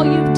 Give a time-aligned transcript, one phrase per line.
[0.00, 0.29] all you've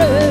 [0.00, 0.29] 를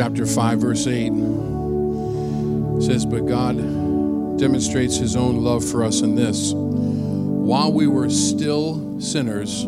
[0.00, 1.10] chapter 5, verse 8
[2.82, 3.58] says, But God
[4.38, 9.66] demonstrates his own love for us in this while we were still sinners,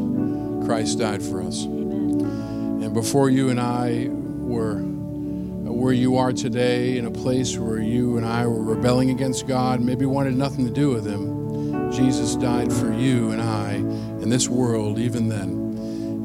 [0.64, 1.64] Christ died for us.
[1.64, 8.16] And before you and I were where you are today, in a place where you
[8.16, 12.72] and I were rebelling against God, maybe wanted nothing to do with him, Jesus died
[12.72, 15.50] for you and I in this world, even then.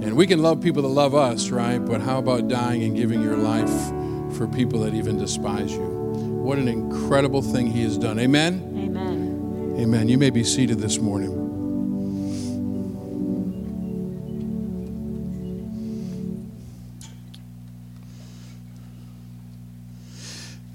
[0.02, 1.80] And we can love people that love us, right?
[1.80, 3.92] But how about dying and giving your life
[4.38, 5.82] for people that even despise you?
[5.82, 8.20] What an incredible thing he has done.
[8.20, 8.72] Amen?
[8.78, 9.76] Amen.
[9.80, 10.08] Amen.
[10.08, 11.48] You may be seated this morning.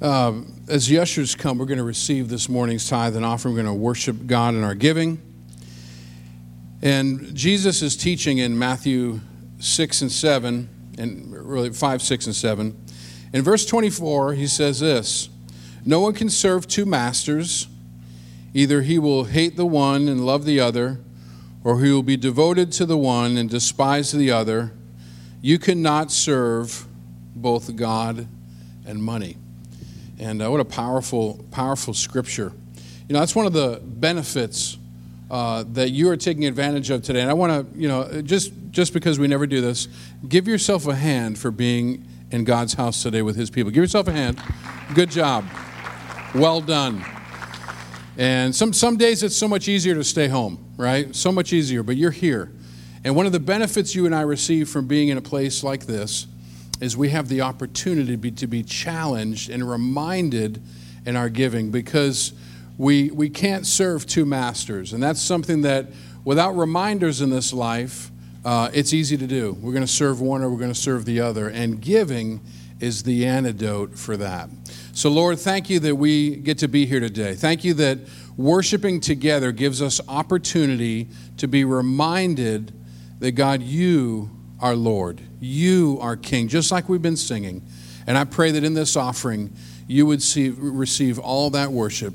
[0.02, 3.54] Um, as the ushers come, we're going to receive this morning's tithe and offering.
[3.54, 5.23] We're going to worship God in our giving.
[6.83, 9.21] And Jesus is teaching in Matthew
[9.61, 12.81] 6 and 7, and really 5, 6, and 7.
[13.32, 15.28] In verse 24, he says this
[15.84, 17.68] No one can serve two masters.
[18.54, 21.00] Either he will hate the one and love the other,
[21.64, 24.72] or he will be devoted to the one and despise the other.
[25.40, 26.86] You cannot serve
[27.34, 28.26] both God
[28.84, 29.38] and money.
[30.18, 32.52] And uh, what a powerful, powerful scripture.
[33.08, 34.76] You know, that's one of the benefits
[35.30, 37.23] uh, that you are taking advantage of today.
[37.23, 39.88] And I want to, you know, just just because we never do this,
[40.28, 43.71] give yourself a hand for being in God's house today with His people.
[43.71, 44.42] Give yourself a hand.
[44.95, 45.45] Good job.
[46.34, 47.04] Well done.
[48.18, 51.14] And some some days it's so much easier to stay home, right?
[51.14, 52.50] So much easier, but you're here.
[53.04, 55.86] And one of the benefits you and I receive from being in a place like
[55.86, 56.26] this
[56.80, 60.62] is we have the opportunity to be, to be challenged and reminded
[61.04, 62.32] in our giving because
[62.78, 64.92] we, we can't serve two masters.
[64.92, 65.88] And that's something that,
[66.25, 68.11] without reminders in this life,
[68.45, 69.57] uh, it's easy to do.
[69.61, 71.49] We're going to serve one or we're going to serve the other.
[71.49, 72.41] And giving
[72.81, 74.50] is the antidote for that.
[74.93, 77.35] So, Lord, thank you that we get to be here today.
[77.35, 77.99] Thank you that
[78.37, 82.73] worshiping together gives us opportunity to be reminded
[83.21, 87.63] that God, you are Lord, you are King, just like we've been singing.
[88.07, 89.52] And I pray that in this offering,
[89.87, 92.15] you would see, receive all that worship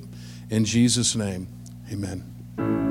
[0.49, 1.47] in Jesus' name.
[1.91, 2.86] Amen.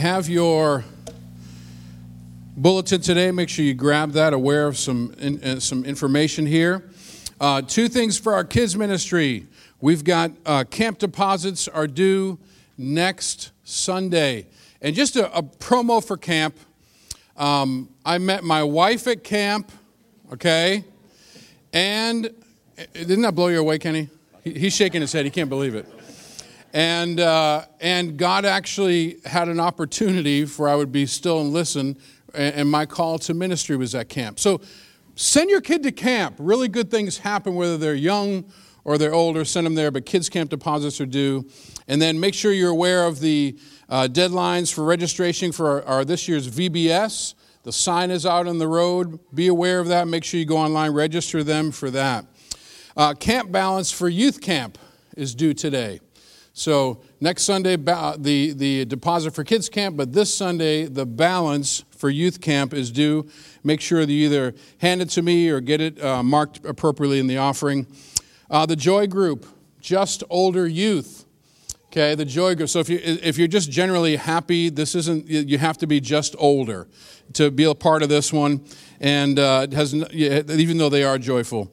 [0.00, 0.84] Have your
[2.56, 6.88] bulletin today, make sure you grab that, aware of some, in, uh, some information here.
[7.38, 9.46] Uh, two things for our kids' ministry.
[9.80, 12.38] We've got uh, camp deposits are due
[12.78, 14.46] next Sunday.
[14.80, 16.56] And just a, a promo for camp.
[17.36, 19.70] Um, I met my wife at camp,
[20.32, 20.84] okay?
[21.74, 22.26] And
[22.78, 24.08] uh, didn't that blow you away, Kenny?
[24.44, 25.26] He, he's shaking his head.
[25.26, 25.86] He can't believe it.
[26.72, 31.98] And, uh, and God actually had an opportunity for I would be still and listen,
[32.32, 34.38] and, and my call to ministry was at camp.
[34.38, 34.60] So
[35.16, 36.36] send your kid to camp.
[36.38, 38.44] Really good things happen, whether they're young
[38.84, 41.46] or they're older, send them there, but kids' camp deposits are due.
[41.88, 46.04] And then make sure you're aware of the uh, deadlines for registration for our, our,
[46.04, 47.34] this year's VBS.
[47.62, 49.18] The sign is out on the road.
[49.34, 50.08] Be aware of that.
[50.08, 52.24] Make sure you go online, register them for that.
[52.96, 54.78] Uh, camp balance for youth camp
[55.16, 56.00] is due today.
[56.52, 62.10] So next Sunday, the, the deposit for kids camp, but this Sunday, the balance for
[62.10, 63.28] youth camp is due.
[63.62, 67.18] Make sure that you either hand it to me or get it uh, marked appropriately
[67.18, 67.86] in the offering.
[68.50, 69.46] Uh, the Joy Group,
[69.80, 71.24] just older youth.
[71.86, 72.68] Okay, the Joy Group.
[72.68, 76.36] So if, you, if you're just generally happy, this isn't, you have to be just
[76.38, 76.86] older
[77.32, 78.64] to be a part of this one.
[79.00, 81.70] And uh, it has, even though they are joyful.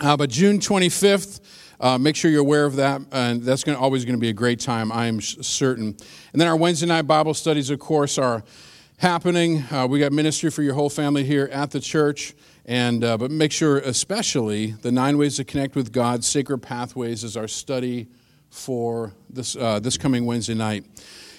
[0.00, 1.40] Uh, but June 25th,
[1.80, 4.34] uh, make sure you're aware of that, and that's gonna, always going to be a
[4.34, 5.96] great time, I am certain.
[6.32, 8.42] And then our Wednesday night Bible studies, of course, are
[8.98, 9.64] happening.
[9.70, 12.34] Uh, we got ministry for your whole family here at the church,
[12.64, 17.24] and uh, but make sure, especially, the nine ways to connect with God, sacred pathways,
[17.24, 18.08] is our study
[18.50, 20.84] for this uh, this coming Wednesday night.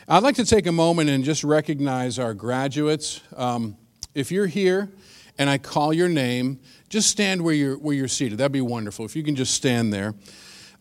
[0.07, 3.21] I'd like to take a moment and just recognize our graduates.
[3.35, 3.75] Um,
[4.13, 4.89] if you're here
[5.37, 8.37] and I call your name, just stand where you're, where you're seated.
[8.39, 10.13] That'd be wonderful if you can just stand there.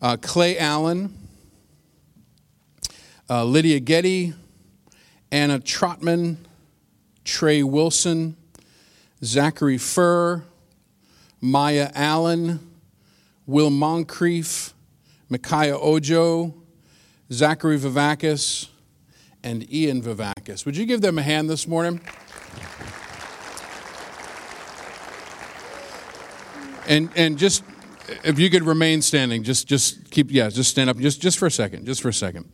[0.01, 1.13] uh, Clay Allen,
[3.29, 4.33] uh, Lydia Getty,
[5.31, 6.37] Anna Trotman,
[7.25, 8.35] Trey Wilson,
[9.23, 10.43] Zachary Furr,
[11.41, 12.59] Maya Allen,
[13.45, 14.73] Will Moncrief,
[15.29, 16.53] Micaiah Ojo,
[17.31, 18.69] Zachary Vivakis,
[19.43, 20.65] and Ian Vivakis.
[20.65, 22.01] Would you give them a hand this morning?
[26.87, 27.63] And, and just
[28.23, 31.45] if you could remain standing, just just keep yeah, just stand up just just for
[31.45, 32.49] a second, just for a second.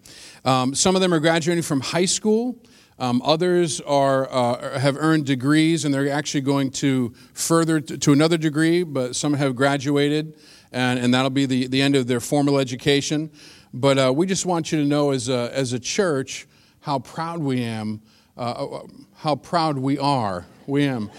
[0.46, 2.58] Um, some of them are graduating from high school.
[3.00, 8.14] Um, others are uh, have earned degrees, and they're actually going to further to, to
[8.14, 8.84] another degree.
[8.84, 10.38] But some have graduated,
[10.72, 13.32] and, and that'll be the, the end of their formal education.
[13.74, 16.48] But uh, we just want you to know, as a, as a church,
[16.82, 18.02] how proud we am,
[18.38, 20.46] uh, uh how proud we are.
[20.68, 21.10] We am.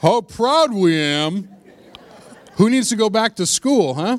[0.00, 1.57] How proud we am
[2.58, 4.18] who needs to go back to school, huh?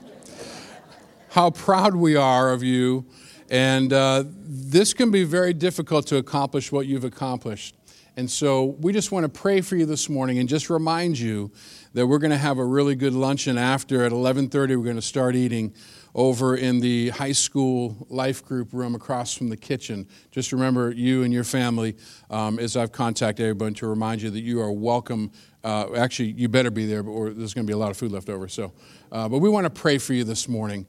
[1.32, 3.06] How proud we are of you.
[3.52, 7.76] And uh, this can be very difficult to accomplish what you've accomplished.
[8.16, 11.52] And so we just want to pray for you this morning and just remind you
[11.94, 15.02] that we're going to have a really good luncheon after at 11:30 we're going to
[15.02, 15.74] start eating
[16.16, 20.08] over in the high school life group room across from the kitchen.
[20.32, 21.96] Just remember you and your family
[22.30, 25.32] um, as I've contacted everyone to remind you that you are welcome
[25.64, 28.12] uh, actually, you better be there, but there's going to be a lot of food
[28.12, 28.48] left over.
[28.48, 28.72] So,
[29.12, 30.86] uh, but we want to pray for you this morning.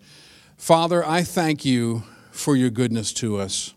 [0.56, 3.74] Father, I thank you for your goodness to us.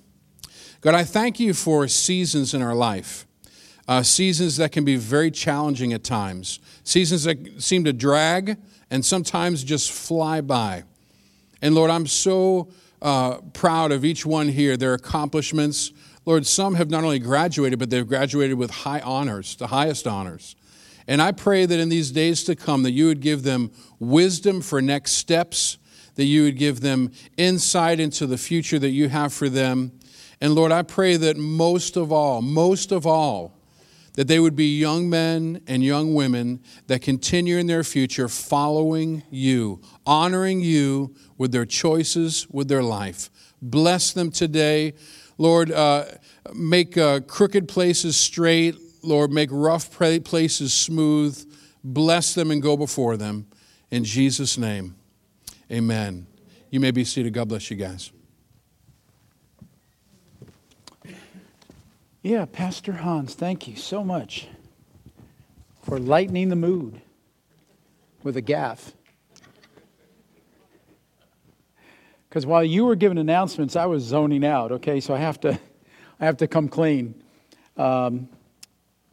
[0.81, 3.25] God, I thank you for seasons in our life,
[3.87, 8.57] uh, seasons that can be very challenging at times, seasons that seem to drag
[8.91, 10.83] and sometimes just fly by.
[11.61, 12.67] And Lord, I'm so
[13.01, 15.91] uh, proud of each one here, their accomplishments.
[16.25, 20.55] Lord, some have not only graduated, but they've graduated with high honors, the highest honors.
[21.07, 24.61] And I pray that in these days to come that you would give them wisdom
[24.61, 25.77] for next steps,
[26.15, 29.91] that you would give them insight into the future that you have for them.
[30.39, 33.57] And Lord, I pray that most of all, most of all,
[34.15, 39.23] that they would be young men and young women that continue in their future following
[39.31, 43.29] you, honoring you with their choices, with their life.
[43.61, 44.93] Bless them today.
[45.37, 46.05] Lord, uh,
[46.53, 48.75] make uh, crooked places straight.
[49.03, 51.45] Lord, make rough places smooth.
[51.83, 53.47] Bless them and go before them.
[53.91, 54.95] In Jesus' name,
[55.71, 56.25] amen.
[56.71, 57.33] You may be seated.
[57.33, 58.11] God bless you guys.
[62.23, 64.47] Yeah, Pastor Hans, thank you so much
[65.81, 67.01] for lightening the mood
[68.23, 68.93] with a gaffe.
[72.29, 74.71] Because while you were giving announcements, I was zoning out.
[74.71, 75.59] Okay, so I have to,
[76.19, 77.13] I have to come clean.
[77.75, 78.29] Um,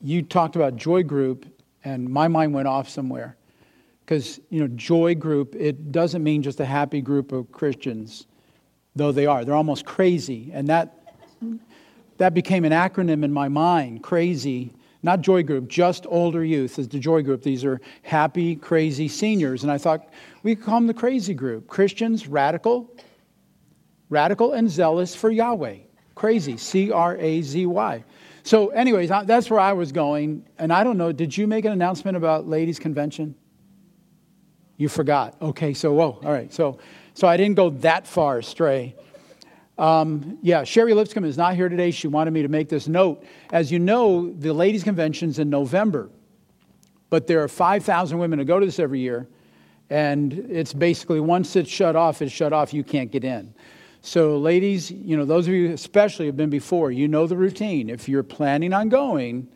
[0.01, 1.47] you talked about joy group,
[1.85, 3.37] and my mind went off somewhere.
[4.05, 8.27] Because, you know, joy group, it doesn't mean just a happy group of Christians,
[8.97, 9.45] though they are.
[9.45, 10.51] They're almost crazy.
[10.53, 11.15] And that,
[12.19, 14.75] that became an acronym in my mind crazy.
[15.03, 17.43] Not joy group, just older youth is the joy group.
[17.43, 19.63] These are happy, crazy seniors.
[19.63, 20.09] And I thought
[20.43, 21.69] we could call them the crazy group.
[21.69, 22.91] Christians, radical,
[24.11, 25.77] radical and zealous for Yahweh.
[26.17, 28.05] Crazy, C R A Z Y.
[28.43, 30.47] So, anyways, that's where I was going.
[30.59, 33.35] And I don't know, did you make an announcement about ladies' convention?
[34.77, 35.37] You forgot.
[35.43, 36.53] Okay, so, whoa, all right.
[36.53, 36.79] So,
[37.15, 38.95] so I didn't go that far astray.
[39.77, 41.91] Um, yeah, Sherry Lipscomb is not here today.
[41.91, 43.25] She wanted me to make this note.
[43.53, 46.11] As you know, the ladies' convention's in November,
[47.09, 49.29] but there are 5,000 women who go to this every year,
[49.89, 53.55] and it's basically once it's shut off, it's shut off, you can't get in.
[54.03, 57.91] So, ladies, you know, those of you especially have been before, you know the routine.
[57.91, 59.47] If you're planning on going,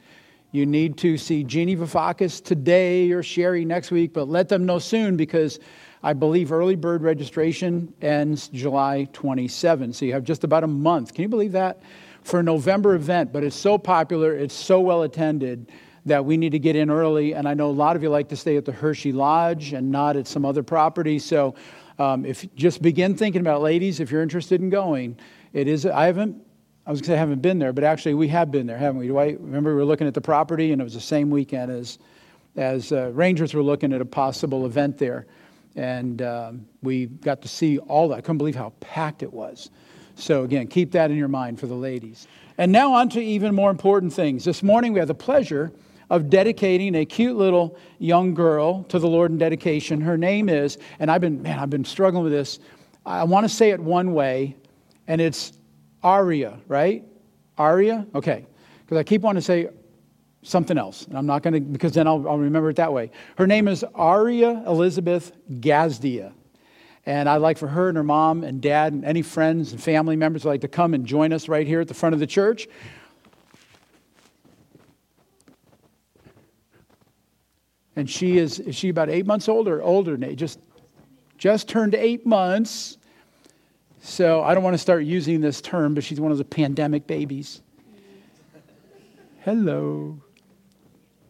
[0.53, 4.79] you need to see Jeannie Vafakis today or Sherry next week, but let them know
[4.79, 5.59] soon because
[6.03, 9.95] I believe early bird registration ends July 27.
[9.95, 11.15] So you have just about a month.
[11.15, 11.83] Can you believe that?
[12.23, 15.73] For a November event, but it's so popular, it's so well attended
[16.05, 17.33] that we need to get in early.
[17.33, 19.91] And I know a lot of you like to stay at the Hershey Lodge and
[19.91, 21.19] not at some other property.
[21.19, 21.55] So
[21.99, 25.17] um, if just begin thinking about ladies, if you're interested in going,
[25.53, 25.87] it is.
[25.87, 26.43] I haven't.
[26.87, 28.77] I was going to say I haven't been there, but actually we have been there,
[28.77, 29.07] haven't we?
[29.07, 31.71] Do I remember we were looking at the property, and it was the same weekend
[31.71, 31.99] as
[32.57, 35.27] as uh, Rangers were looking at a possible event there,
[35.77, 38.17] and um, we got to see all that.
[38.17, 39.71] I couldn't believe how packed it was.
[40.17, 42.29] So again, keep that in your mind for the ladies.
[42.57, 44.45] And now on to even more important things.
[44.45, 45.73] This morning we have the pleasure
[46.11, 50.01] of dedicating a cute little young girl to the Lord in dedication.
[50.01, 52.59] Her name is, and I've been, man, I've been struggling with this.
[53.07, 54.57] I want to say it one way,
[55.07, 55.53] and it's
[56.03, 57.05] Aria, right?
[57.59, 58.07] Aria?
[58.15, 58.47] Okay.
[58.81, 59.69] Because I keep wanting to say
[60.43, 63.11] something else, and I'm not going to, because then I'll, I'll remember it that way.
[63.37, 66.33] Her name is Aria Elizabeth Gazdia.
[67.07, 70.17] And I'd like for her and her mom and dad and any friends and family
[70.17, 72.67] members like to come and join us right here at the front of the church.
[77.97, 80.17] And she is, is she about eight months old or older?
[80.17, 80.37] Nate?
[80.37, 80.59] Just,
[81.39, 82.99] just turned eight months.
[84.03, 87.07] So I don't want to start using this term, but she's one of the pandemic
[87.07, 87.63] babies.
[89.41, 90.21] Hello.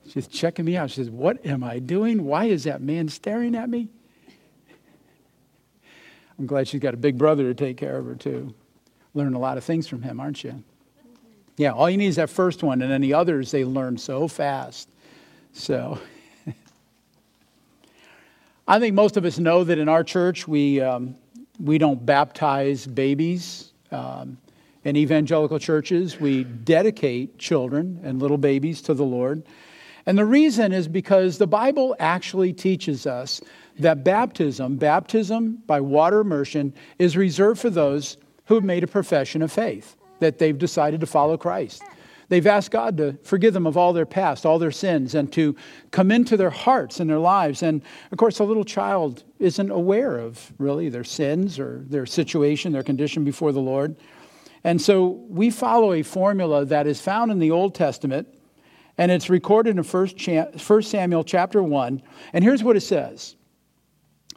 [0.09, 0.90] She's checking me out.
[0.90, 2.24] She says, What am I doing?
[2.24, 3.88] Why is that man staring at me?
[6.38, 8.55] I'm glad she's got a big brother to take care of her, too.
[9.14, 10.64] Learn a lot of things from him, aren't you?
[11.57, 14.27] Yeah, all you need is that first one, and then the others, they learn so
[14.27, 14.88] fast.
[15.53, 16.00] So.
[18.66, 21.16] I think most of us know that in our church we, um,
[21.61, 23.72] we don't baptize babies.
[23.90, 24.38] Um,
[24.85, 29.42] in evangelical churches, we dedicate children and little babies to the Lord.
[30.07, 33.40] And the reason is because the Bible actually teaches us
[33.79, 39.42] that baptism, baptism by water immersion, is reserved for those who have made a profession
[39.42, 41.83] of faith, that they've decided to follow Christ.
[42.28, 45.54] They've asked God to forgive them of all their past, all their sins, and to
[45.90, 47.62] come into their hearts and their lives.
[47.62, 52.72] And of course, a little child isn't aware of really their sins or their situation,
[52.72, 53.96] their condition before the Lord.
[54.62, 58.28] And so we follow a formula that is found in the Old Testament,
[58.96, 62.02] and it's recorded in 1 Samuel chapter 1.
[62.32, 63.37] And here's what it says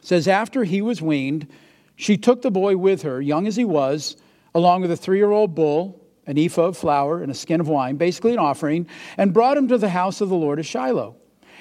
[0.00, 1.48] It says, After he was weaned,
[1.96, 4.16] she took the boy with her, young as he was,
[4.54, 7.68] along with a three year old bull an ephah of flour and a skin of
[7.68, 8.86] wine, basically an offering,
[9.16, 11.16] and brought him to the house of the Lord at Shiloh.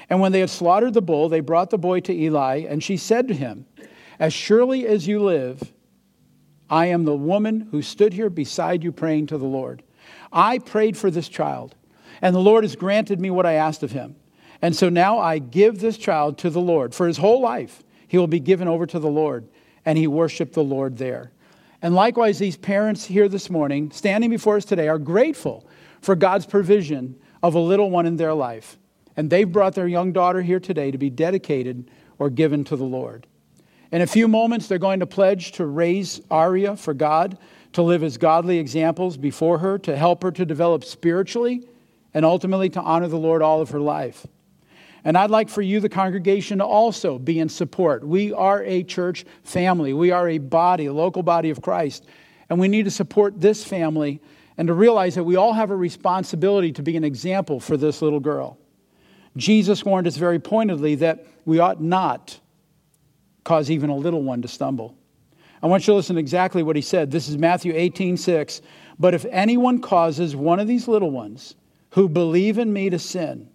[0.09, 2.97] And when they had slaughtered the bull, they brought the boy to Eli, and she
[2.97, 3.65] said to him,
[4.19, 5.73] As surely as you live,
[6.69, 9.83] I am the woman who stood here beside you praying to the Lord.
[10.31, 11.75] I prayed for this child,
[12.21, 14.17] and the Lord has granted me what I asked of him.
[14.61, 16.93] And so now I give this child to the Lord.
[16.93, 19.47] For his whole life, he will be given over to the Lord.
[19.85, 21.31] And he worshiped the Lord there.
[21.81, 25.67] And likewise, these parents here this morning, standing before us today, are grateful
[26.01, 28.77] for God's provision of a little one in their life.
[29.15, 32.83] And they've brought their young daughter here today to be dedicated or given to the
[32.83, 33.27] Lord.
[33.91, 37.37] In a few moments, they're going to pledge to raise Aria for God,
[37.73, 41.67] to live as godly examples before her, to help her to develop spiritually,
[42.13, 44.25] and ultimately to honor the Lord all of her life.
[45.07, 48.05] And I'd like for you, the congregation, to also be in support.
[48.05, 52.05] We are a church family, we are a body, a local body of Christ.
[52.49, 54.21] And we need to support this family
[54.57, 58.01] and to realize that we all have a responsibility to be an example for this
[58.01, 58.57] little girl.
[59.37, 62.37] Jesus warned us very pointedly that we ought not
[63.45, 64.93] cause even a little one to stumble.
[65.63, 67.11] I want you to listen to exactly what he said.
[67.11, 68.61] This is Matthew 18, 6.
[68.99, 71.55] But if anyone causes one of these little ones
[71.91, 73.47] who believe in me to sin,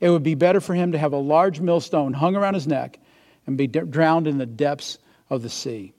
[0.00, 2.98] it would be better for him to have a large millstone hung around his neck
[3.46, 4.98] and be drowned in the depths
[5.30, 5.92] of the sea.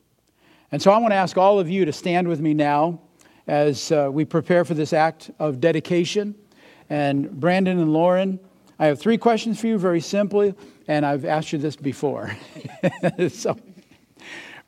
[0.72, 3.00] And so I want to ask all of you to stand with me now
[3.48, 6.36] as uh, we prepare for this act of dedication.
[6.90, 8.40] And Brandon and Lauren,
[8.80, 10.54] I have three questions for you, very simply,
[10.88, 12.36] and I've asked you this before.
[13.30, 13.58] so,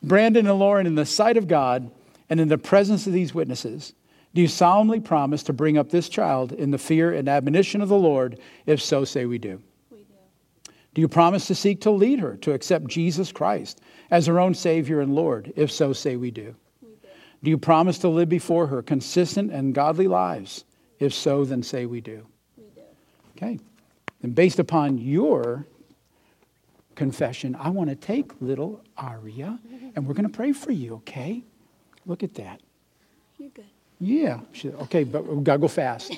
[0.02, 1.92] Brandon and Lauren, in the sight of God
[2.30, 3.94] and in the presence of these witnesses,
[4.38, 7.90] do you solemnly promise to bring up this child in the fear and admonition of
[7.90, 8.40] the Lord?
[8.68, 9.60] If so, say we do.
[9.90, 10.14] We do.
[10.94, 14.54] Do you promise to seek to lead her to accept Jesus Christ as her own
[14.54, 15.52] Savior and Lord?
[15.56, 16.56] If so, say we do.
[16.84, 17.08] We do.
[17.42, 20.66] Do you promise to live before her consistent and godly lives?
[21.00, 22.24] If so, then say we do.
[22.58, 22.82] We do.
[23.36, 23.60] Okay.
[24.22, 25.66] And based upon your
[26.94, 29.58] confession, I want to take little Aria
[29.96, 31.44] and we're going to pray for you, okay?
[32.06, 32.62] Look at that.
[33.40, 33.66] You're good.
[34.00, 34.42] Yeah.
[34.54, 36.16] She, okay, but we've got to go fast.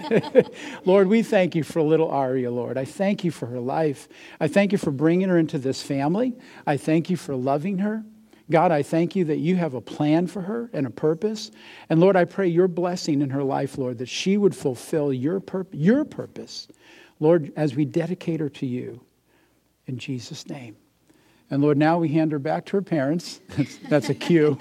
[0.84, 2.76] Lord, we thank you for little Aria, Lord.
[2.76, 4.08] I thank you for her life.
[4.38, 6.34] I thank you for bringing her into this family.
[6.66, 8.04] I thank you for loving her.
[8.50, 11.52] God, I thank you that you have a plan for her and a purpose.
[11.88, 15.40] And Lord, I pray your blessing in her life, Lord, that she would fulfill your,
[15.40, 16.66] pur- your purpose.
[17.20, 19.00] Lord, as we dedicate her to you,
[19.86, 20.76] in Jesus' name.
[21.50, 23.40] And Lord, now we hand her back to her parents.
[23.88, 24.58] That's a cue.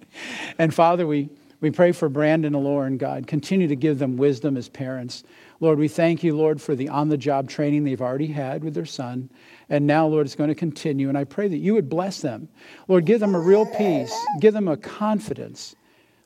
[0.58, 1.28] and Father, we.
[1.64, 3.26] We pray for Brandon and Lauren, God.
[3.26, 5.24] Continue to give them wisdom as parents.
[5.60, 8.74] Lord, we thank you, Lord, for the on the job training they've already had with
[8.74, 9.30] their son.
[9.70, 11.08] And now, Lord, it's going to continue.
[11.08, 12.50] And I pray that you would bless them.
[12.86, 15.74] Lord, give them a real peace, give them a confidence,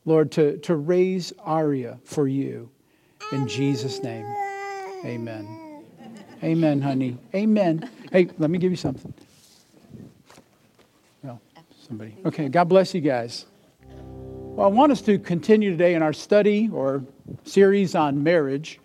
[0.04, 2.68] Lord, to, to raise Aria for you.
[3.30, 4.26] In Jesus' name,
[5.04, 5.84] amen.
[6.42, 7.16] Amen, honey.
[7.32, 7.88] Amen.
[8.10, 9.14] Hey, let me give you something.
[11.22, 11.40] Well,
[11.86, 12.16] somebody.
[12.26, 13.46] Okay, God bless you guys.
[14.58, 17.04] Well, I want us to continue today in our study or
[17.44, 18.80] series on marriage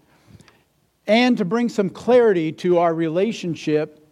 [1.07, 4.07] and to bring some clarity to our relationship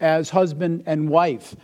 [0.00, 1.56] as husband and wife.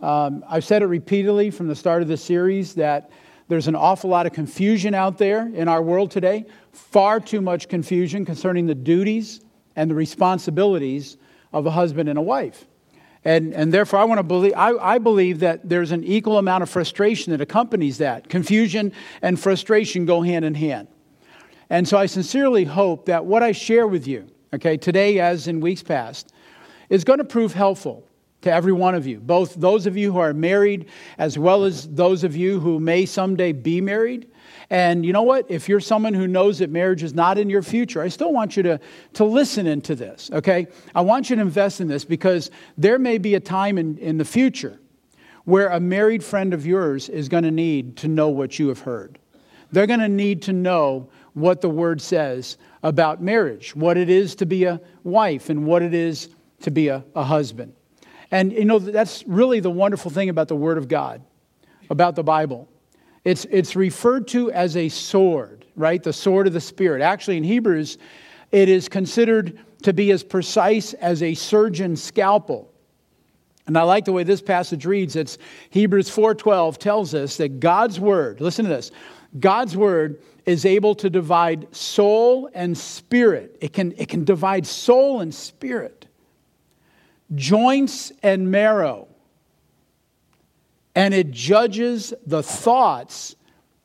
[0.00, 3.10] Um, I've said it repeatedly from the start of the series that
[3.48, 7.68] there's an awful lot of confusion out there in our world today, far too much
[7.68, 9.40] confusion concerning the duties
[9.74, 11.16] and the responsibilities
[11.52, 12.66] of a husband and a wife.
[13.26, 16.62] And, and therefore, I want to believe, I, I believe that there's an equal amount
[16.62, 18.28] of frustration that accompanies that.
[18.28, 20.86] Confusion and frustration go hand in hand.
[21.68, 25.60] And so I sincerely hope that what I share with you, okay, today as in
[25.60, 26.32] weeks past,
[26.88, 28.06] is going to prove helpful
[28.46, 30.86] to every one of you, both those of you who are married
[31.18, 34.28] as well as those of you who may someday be married.
[34.70, 35.50] And you know what?
[35.50, 38.56] If you're someone who knows that marriage is not in your future, I still want
[38.56, 38.80] you to,
[39.14, 40.68] to listen into this, okay?
[40.94, 44.16] I want you to invest in this because there may be a time in, in
[44.16, 44.78] the future
[45.44, 48.80] where a married friend of yours is going to need to know what you have
[48.80, 49.18] heard.
[49.72, 54.36] They're going to need to know what the word says about marriage, what it is
[54.36, 56.28] to be a wife, and what it is
[56.60, 57.72] to be a, a husband.
[58.36, 61.22] And you know, that's really the wonderful thing about the Word of God,
[61.88, 62.68] about the Bible.
[63.24, 66.02] It's, it's referred to as a sword, right?
[66.02, 67.00] The sword of the Spirit.
[67.00, 67.96] Actually, in Hebrews,
[68.52, 72.70] it is considered to be as precise as a surgeon's scalpel.
[73.66, 75.16] And I like the way this passage reads.
[75.16, 75.38] It's
[75.70, 78.90] Hebrews 4:12 tells us that God's word, listen to this.
[79.40, 83.56] God's word is able to divide soul and spirit.
[83.62, 86.05] It can, it can divide soul and spirit
[87.34, 89.08] joints and marrow,
[90.94, 93.36] and it judges the thoughts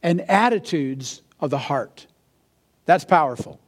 [0.04, 2.08] and attitudes of the heart.
[2.86, 3.60] That's powerful.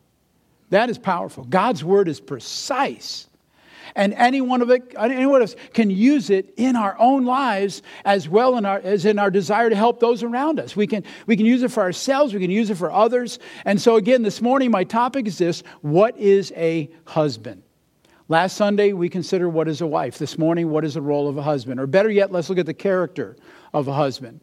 [0.70, 1.44] That is powerful.
[1.44, 3.28] God's word is precise.
[3.96, 7.26] And any one of it, any one of us can use it in our own
[7.26, 10.76] lives as well in our, as in our desire to help those around us.
[10.76, 13.40] We can, we can use it for ourselves, we can use it for others.
[13.66, 17.63] And so, again, this morning, my topic is this What is a husband?
[18.34, 20.18] Last Sunday, we considered what is a wife.
[20.18, 21.80] This morning, what is the role of a husband?
[21.80, 23.36] Or better yet, let's look at the character
[23.76, 24.40] of a husband.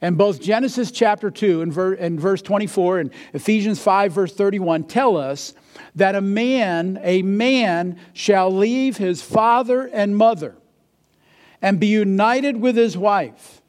[0.00, 4.88] And both Genesis chapter 2 and, ver- and verse 24 and Ephesians 5, verse 31
[4.88, 5.54] tell us
[5.94, 10.56] that a man, a man shall leave his father and mother
[11.62, 13.62] and be united with his wife,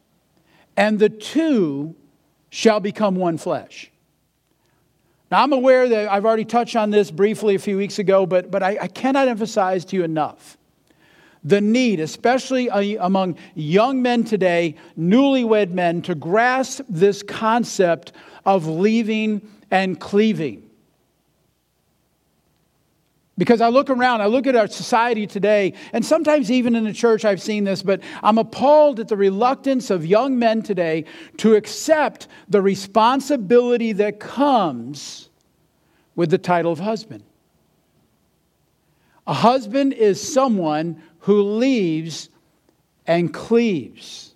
[0.77, 1.95] and the two
[2.49, 3.91] shall become one flesh.
[5.31, 8.49] Now, I'm aware that I've already touched on this briefly a few weeks ago, but,
[8.49, 10.57] but I, I cannot emphasize to you enough
[11.43, 12.67] the need, especially
[12.97, 18.11] among young men today, newlywed men, to grasp this concept
[18.45, 20.68] of leaving and cleaving.
[23.39, 26.91] Because I look around, I look at our society today, and sometimes even in the
[26.91, 31.05] church I've seen this, but I'm appalled at the reluctance of young men today
[31.37, 35.29] to accept the responsibility that comes
[36.17, 37.23] with the title of husband.
[39.25, 42.27] A husband is someone who leaves
[43.07, 44.35] and cleaves.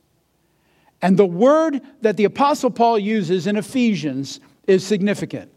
[1.02, 5.52] And the word that the Apostle Paul uses in Ephesians is significant.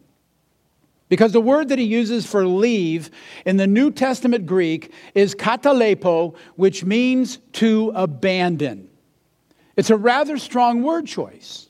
[1.08, 3.10] Because the word that he uses for leave
[3.44, 8.88] in the New Testament Greek is katalepo, which means to abandon.
[9.76, 11.68] It's a rather strong word choice.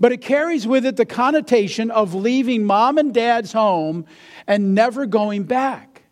[0.00, 4.04] But it carries with it the connotation of leaving mom and dad's home
[4.46, 6.02] and never going back.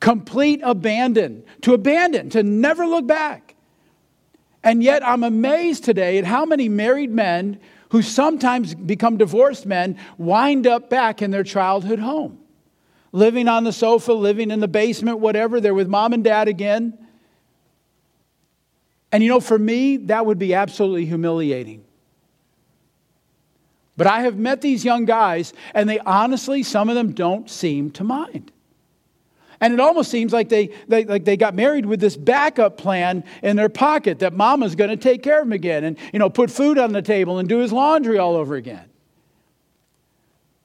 [0.00, 3.54] Complete abandon, to abandon, to never look back.
[4.62, 7.60] And yet I'm amazed today at how many married men
[7.90, 12.38] who sometimes become divorced men wind up back in their childhood home,
[13.12, 15.60] living on the sofa, living in the basement, whatever.
[15.60, 16.98] They're with mom and dad again.
[19.12, 21.84] And you know, for me, that would be absolutely humiliating.
[23.96, 27.90] But I have met these young guys, and they honestly, some of them don't seem
[27.92, 28.52] to mind.
[29.60, 33.24] And it almost seems like they, they, like they got married with this backup plan
[33.42, 36.28] in their pocket that mama's going to take care of him again and you know,
[36.28, 38.88] put food on the table and do his laundry all over again.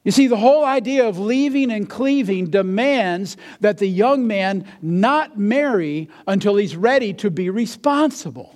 [0.03, 5.37] You see, the whole idea of leaving and cleaving demands that the young man not
[5.37, 8.55] marry until he's ready to be responsible.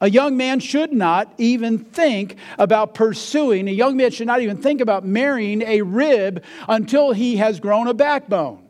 [0.00, 4.58] A young man should not even think about pursuing, a young man should not even
[4.58, 8.67] think about marrying a rib until he has grown a backbone.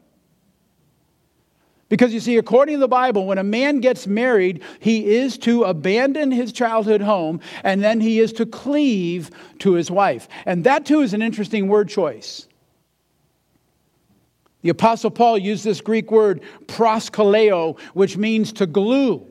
[1.88, 5.64] Because you see, according to the Bible, when a man gets married, he is to
[5.64, 9.30] abandon his childhood home and then he is to cleave
[9.60, 10.28] to his wife.
[10.44, 12.46] And that too is an interesting word choice.
[14.62, 19.26] The Apostle Paul used this Greek word proskaleo, which means to glue.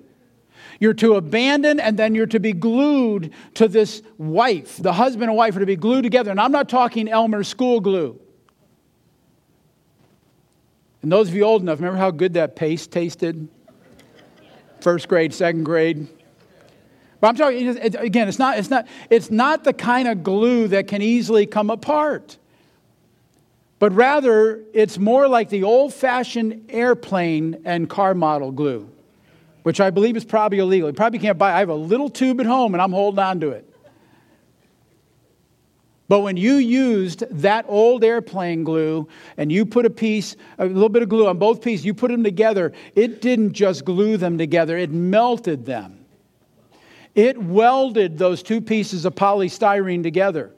[0.80, 4.78] You're to abandon and then you're to be glued to this wife.
[4.78, 6.32] The husband and wife are to be glued together.
[6.32, 8.20] And I'm not talking Elmer school glue.
[11.02, 13.48] And those of you old enough, remember how good that paste tasted?
[14.82, 16.08] First grade, second grade.
[17.20, 17.68] But I'm talking
[17.98, 18.28] again.
[18.28, 18.60] It's not.
[18.60, 18.88] It's not.
[19.10, 22.38] It's not the kind of glue that can easily come apart.
[23.80, 28.90] But rather, it's more like the old-fashioned airplane and car model glue,
[29.64, 30.90] which I believe is probably illegal.
[30.90, 31.54] You probably can't buy.
[31.54, 33.67] I have a little tube at home, and I'm holding on to it.
[36.08, 40.90] But when you used that old airplane glue and you put a piece, a little
[40.90, 44.38] bit of glue on both pieces, you put them together, it didn't just glue them
[44.38, 46.06] together, it melted them.
[47.14, 50.54] It welded those two pieces of polystyrene together.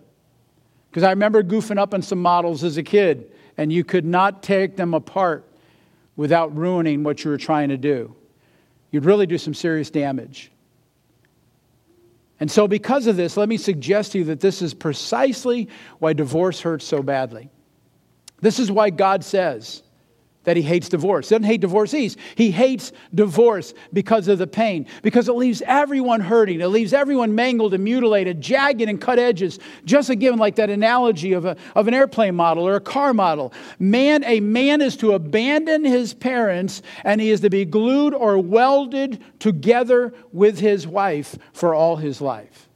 [0.89, 4.43] Because I remember goofing up on some models as a kid, and you could not
[4.43, 5.45] take them apart
[6.15, 8.13] without ruining what you were trying to do.
[8.91, 10.51] You'd really do some serious damage.
[12.39, 15.67] And so, because of this, let me suggest to you that this is precisely
[15.99, 17.49] why divorce hurts so badly.
[18.41, 19.83] This is why God says,
[20.45, 21.29] that he hates divorce.
[21.29, 22.15] He doesn't hate divorcees.
[22.35, 26.61] He hates divorce because of the pain, because it leaves everyone hurting.
[26.61, 29.59] It leaves everyone mangled and mutilated, jagged and cut edges.
[29.85, 33.53] Just again, like that analogy of, a, of an airplane model or a car model.
[33.79, 38.37] Man, a man is to abandon his parents and he is to be glued or
[38.37, 42.68] welded together with his wife for all his life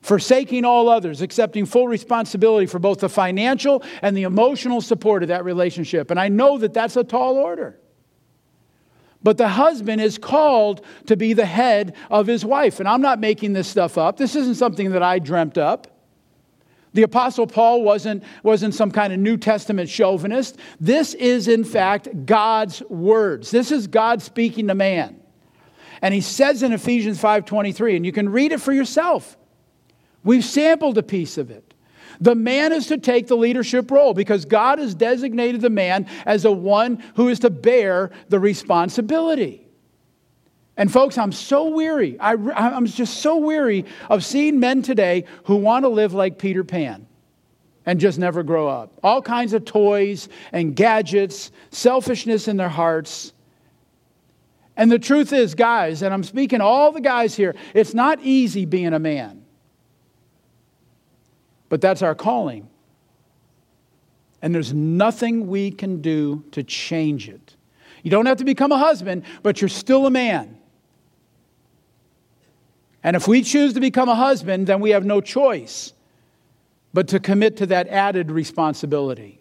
[0.00, 5.28] forsaking all others, accepting full responsibility for both the financial and the emotional support of
[5.28, 6.10] that relationship.
[6.10, 7.78] And I know that that's a tall order.
[9.22, 12.80] But the husband is called to be the head of his wife.
[12.80, 14.16] And I'm not making this stuff up.
[14.16, 15.86] This isn't something that I dreamt up.
[16.92, 20.56] The Apostle Paul wasn't, wasn't some kind of New Testament chauvinist.
[20.80, 23.50] This is, in fact, God's words.
[23.50, 25.20] This is God speaking to man.
[26.02, 29.36] And he says in Ephesians 5:23, and you can read it for yourself.
[30.22, 31.74] We've sampled a piece of it.
[32.20, 36.42] The man is to take the leadership role because God has designated the man as
[36.42, 39.66] the one who is to bear the responsibility.
[40.76, 42.18] And folks, I'm so weary.
[42.20, 46.64] I, am just so weary of seeing men today who want to live like Peter
[46.64, 47.06] Pan
[47.86, 48.98] and just never grow up.
[49.02, 53.32] All kinds of toys and gadgets, selfishness in their hearts.
[54.76, 58.64] And the truth is, guys, and I'm speaking all the guys here, it's not easy
[58.66, 59.39] being a man
[61.70, 62.68] but that's our calling.
[64.42, 67.56] And there's nothing we can do to change it.
[68.02, 70.58] You don't have to become a husband, but you're still a man.
[73.02, 75.94] And if we choose to become a husband, then we have no choice
[76.92, 79.40] but to commit to that added responsibility.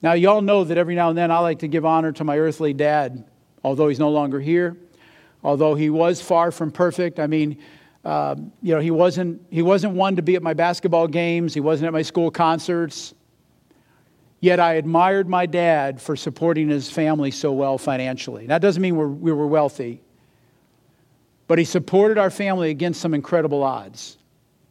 [0.00, 2.38] Now, y'all know that every now and then I like to give honor to my
[2.38, 3.24] earthly dad,
[3.62, 4.76] although he's no longer here,
[5.42, 7.20] although he was far from perfect.
[7.20, 7.58] I mean,
[8.06, 11.60] um, you know, he wasn't, he wasn't one to be at my basketball games, he
[11.60, 13.14] wasn't at my school concerts.
[14.38, 18.46] Yet I admired my dad for supporting his family so well financially.
[18.46, 20.02] That doesn't mean we're, we were wealthy,
[21.48, 24.18] but he supported our family against some incredible odds.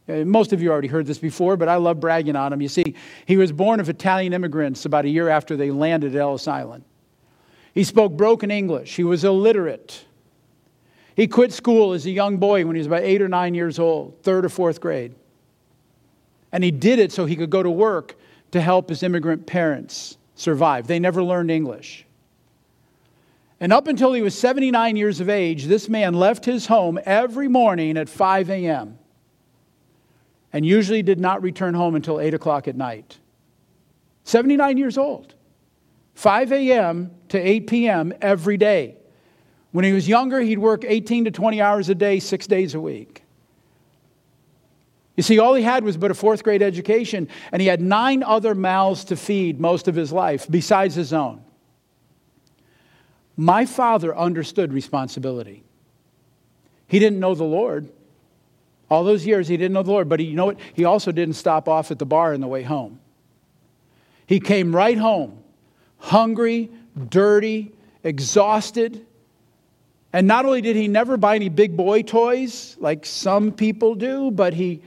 [0.08, 2.62] Uh, most of you already heard this before, but I love bragging on him.
[2.62, 2.94] You see,
[3.26, 6.84] he was born of Italian immigrants about a year after they landed at Ellis Island.
[7.74, 8.96] He spoke broken English.
[8.96, 10.06] He was illiterate.
[11.16, 13.78] He quit school as a young boy when he was about eight or nine years
[13.78, 15.14] old, third or fourth grade.
[16.52, 18.16] And he did it so he could go to work
[18.50, 20.86] to help his immigrant parents survive.
[20.86, 22.04] They never learned English.
[23.60, 27.48] And up until he was 79 years of age, this man left his home every
[27.48, 28.98] morning at 5 a.m.
[30.52, 33.18] and usually did not return home until 8 o'clock at night.
[34.24, 35.34] 79 years old.
[36.14, 37.10] 5 a.m.
[37.30, 38.12] to 8 p.m.
[38.20, 38.96] every day.
[39.76, 42.80] When he was younger, he'd work 18 to 20 hours a day, six days a
[42.80, 43.22] week.
[45.16, 48.22] You see, all he had was but a fourth grade education, and he had nine
[48.22, 51.44] other mouths to feed most of his life besides his own.
[53.36, 55.62] My father understood responsibility.
[56.86, 57.86] He didn't know the Lord.
[58.88, 60.58] All those years, he didn't know the Lord, but he, you know what?
[60.72, 62.98] He also didn't stop off at the bar on the way home.
[64.26, 65.36] He came right home,
[65.98, 66.70] hungry,
[67.10, 67.72] dirty,
[68.02, 69.05] exhausted,
[70.16, 74.30] and not only did he never buy any big boy toys like some people do,
[74.30, 74.80] but he,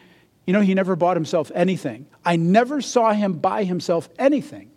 [0.47, 2.07] you know, he never bought himself anything.
[2.25, 4.71] I never saw him buy himself anything.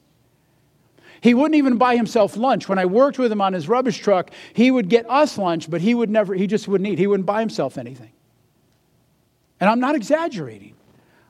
[1.23, 2.69] He wouldn't even buy himself lunch.
[2.69, 5.81] When I worked with him on his rubbish truck, he would get us lunch, but
[5.81, 6.99] he would never, he just wouldn't eat.
[6.99, 8.13] He wouldn't buy himself anything.
[9.59, 10.75] And I'm not exaggerating.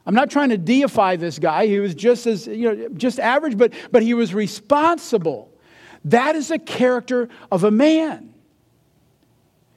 [0.04, 1.68] I'm not trying to deify this guy.
[1.68, 5.48] He was just as, you know, just average, but, but he was responsible.
[6.06, 8.31] That is a character of a man.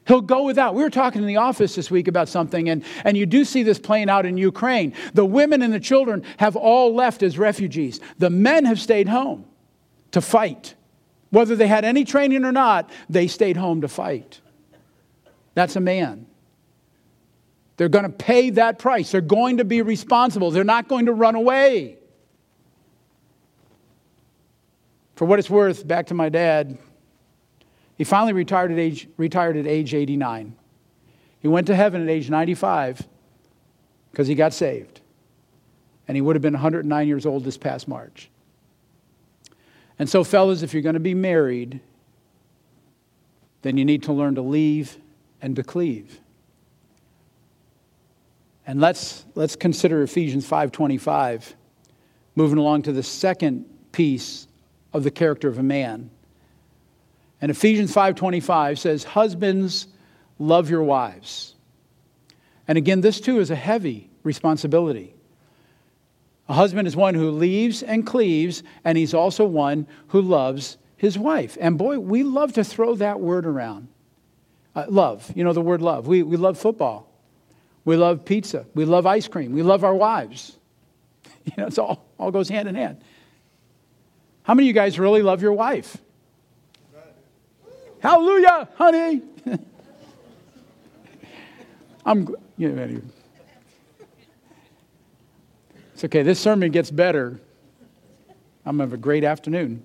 [0.07, 0.75] He'll go without.
[0.75, 3.63] We were talking in the office this week about something, and, and you do see
[3.63, 4.93] this playing out in Ukraine.
[5.13, 7.99] The women and the children have all left as refugees.
[8.19, 9.45] The men have stayed home
[10.11, 10.75] to fight.
[11.31, 14.41] Whether they had any training or not, they stayed home to fight.
[15.55, 16.27] That's a man.
[17.77, 19.11] They're going to pay that price.
[19.11, 20.51] They're going to be responsible.
[20.51, 21.97] They're not going to run away.
[25.15, 26.77] For what it's worth, back to my dad,
[27.97, 30.55] he finally retired at age, retired at age 89.
[31.39, 33.07] He went to heaven at age 95
[34.11, 35.01] because he got saved.
[36.07, 38.29] And he would have been 109 years old this past March.
[39.97, 41.79] And so, fellas, if you're going to be married,
[43.61, 44.97] then you need to learn to leave
[45.41, 46.19] and to cleave.
[48.67, 51.53] And let's, let's consider Ephesians 5.25,
[52.35, 54.47] moving along to the second piece
[54.91, 56.09] of the character of a man.
[57.45, 59.85] And Ephesians 5:25 says, "Husbands,
[60.39, 61.53] love your wives."
[62.67, 65.13] And again, this too is a heavy responsibility.
[66.49, 71.19] A husband is one who leaves and cleaves, and he's also one who loves his
[71.19, 71.55] wife.
[71.61, 73.89] And boy, we love to throw that word around.
[74.75, 76.07] Uh, love, you know the word love.
[76.07, 77.11] We, we love football.
[77.83, 78.65] We love pizza.
[78.73, 79.51] We love ice cream.
[79.51, 80.57] We love our wives.
[81.45, 83.03] You know, it's all, all goes hand in hand.
[84.41, 86.01] How many of you guys really love your wife?
[88.05, 89.23] Hallelujah, honey.
[92.05, 93.01] I'm, you.
[95.91, 96.21] It's okay.
[96.21, 97.41] This sermon gets better.
[98.63, 99.83] I'm going to have a great afternoon.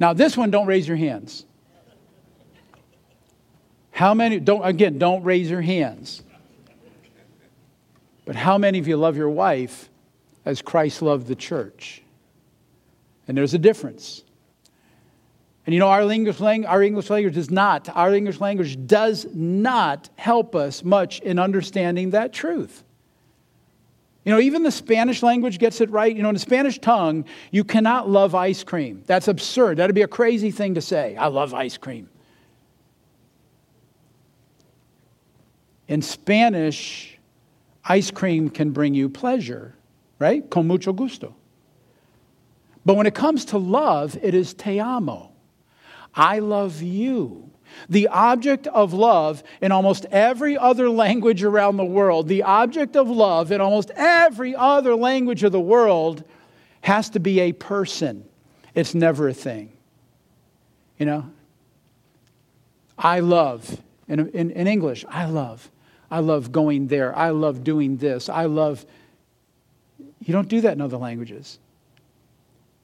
[0.00, 1.44] Now, this one, don't raise your hands.
[3.92, 6.24] How many, don't, again, don't raise your hands.
[8.24, 9.88] But how many of you love your wife
[10.44, 12.02] as Christ loved the church?
[13.28, 14.24] And there's a difference.
[15.70, 19.24] And you know, our English, language, our English language does not, our English language does
[19.32, 22.82] not help us much in understanding that truth.
[24.24, 26.12] You know, even the Spanish language gets it right.
[26.12, 29.04] You know, in the Spanish tongue, you cannot love ice cream.
[29.06, 29.76] That's absurd.
[29.76, 31.14] That'd be a crazy thing to say.
[31.14, 32.08] I love ice cream.
[35.86, 37.16] In Spanish,
[37.84, 39.76] ice cream can bring you pleasure,
[40.18, 40.50] right?
[40.50, 41.36] Con mucho gusto.
[42.84, 45.29] But when it comes to love, it is te amo.
[46.14, 47.50] I love you.
[47.88, 53.08] The object of love in almost every other language around the world, the object of
[53.08, 56.24] love in almost every other language of the world
[56.82, 58.24] has to be a person.
[58.74, 59.72] It's never a thing.
[60.98, 61.30] You know?
[62.98, 65.70] I love, in, in, in English, I love.
[66.10, 67.16] I love going there.
[67.16, 68.28] I love doing this.
[68.28, 68.84] I love.
[70.18, 71.58] You don't do that in other languages.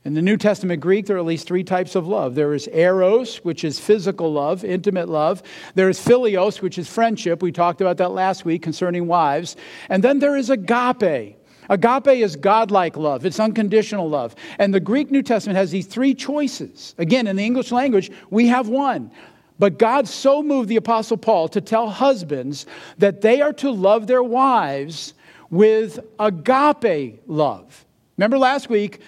[0.07, 2.37] In the New Testament Greek, there are at least three types of love.
[2.37, 5.43] There is eros, which is physical love, intimate love.
[5.75, 7.43] There is philios, which is friendship.
[7.43, 9.57] We talked about that last week concerning wives.
[9.89, 11.37] And then there is agape.
[11.69, 14.37] Agape is godlike love, it's unconditional love.
[14.61, 16.95] And the Greek New Testament has these three choices.
[16.99, 19.11] Again, in the English language, we have one.
[19.59, 22.67] But God so moved the Apostle Paul to tell husbands
[22.99, 25.15] that they are to love their wives
[25.51, 27.85] with agape love.
[28.17, 29.01] Remember last week,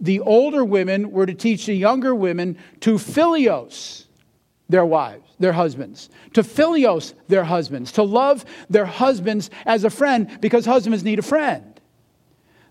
[0.00, 4.04] the older women were to teach the younger women to filios
[4.68, 10.38] their wives, their husbands, to filios their husbands, to love their husbands as a friend
[10.40, 11.80] because husbands need a friend.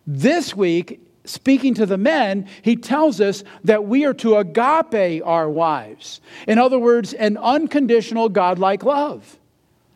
[0.07, 5.49] This week, speaking to the men, he tells us that we are to agape our
[5.49, 6.19] wives.
[6.47, 9.39] In other words, an unconditional godlike love.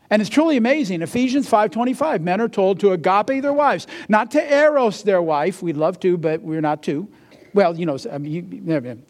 [0.09, 1.01] And it's truly amazing.
[1.01, 5.61] Ephesians 5:25, men are told to agape their wives, not to eros their wife.
[5.61, 7.07] We'd love to, but we're not to.
[7.53, 9.03] Well, you know, I mean, you,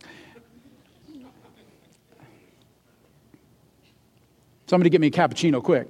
[4.66, 5.88] somebody get me a cappuccino quick.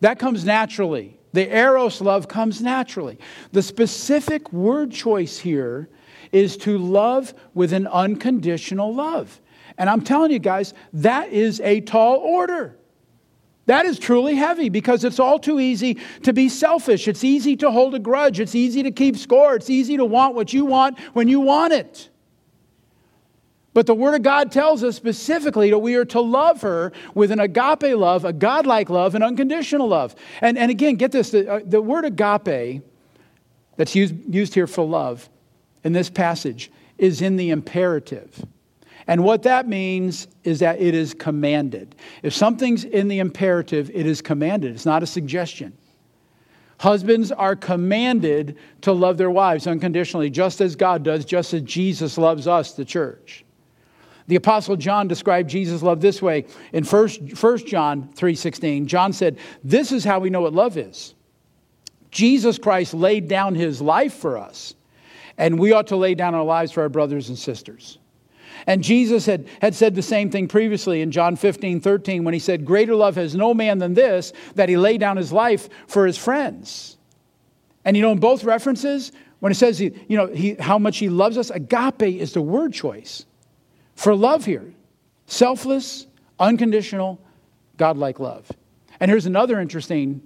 [0.00, 1.18] That comes naturally.
[1.32, 3.18] The eros love comes naturally.
[3.52, 5.88] The specific word choice here
[6.32, 9.40] is to love with an unconditional love.
[9.76, 12.76] And I'm telling you guys, that is a tall order.
[13.68, 17.06] That is truly heavy because it's all too easy to be selfish.
[17.06, 18.40] It's easy to hold a grudge.
[18.40, 19.56] It's easy to keep score.
[19.56, 22.08] It's easy to want what you want when you want it.
[23.74, 27.30] But the Word of God tells us specifically that we are to love her with
[27.30, 30.16] an agape love, a godlike love, an unconditional love.
[30.40, 32.82] And, and again, get this the, uh, the word agape
[33.76, 35.28] that's used, used here for love
[35.84, 38.46] in this passage is in the imperative.
[39.08, 41.96] And what that means is that it is commanded.
[42.22, 45.72] If something's in the imperative, it is commanded, it's not a suggestion.
[46.78, 52.16] Husbands are commanded to love their wives unconditionally, just as God does, just as Jesus
[52.16, 53.44] loves us, the church.
[54.28, 58.86] The apostle John described Jesus' love this way in 1, 1 John 3:16.
[58.86, 61.14] John said, "This is how we know what love is.
[62.10, 64.74] Jesus Christ laid down his life for us,
[65.38, 67.98] and we ought to lay down our lives for our brothers and sisters."
[68.68, 72.38] And Jesus had, had said the same thing previously in John 15, 13, when he
[72.38, 76.06] said, Greater love has no man than this, that he lay down his life for
[76.06, 76.98] his friends.
[77.86, 79.10] And you know, in both references,
[79.40, 82.74] when it says, you know, he, how much he loves us, agape is the word
[82.74, 83.24] choice
[83.96, 84.74] for love here
[85.24, 86.06] selfless,
[86.38, 87.18] unconditional,
[87.78, 88.52] godlike love.
[89.00, 90.20] And here's another interesting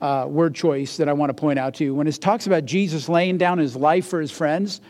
[0.00, 1.96] uh, word choice that I want to point out to you.
[1.96, 4.80] When it talks about Jesus laying down his life for his friends,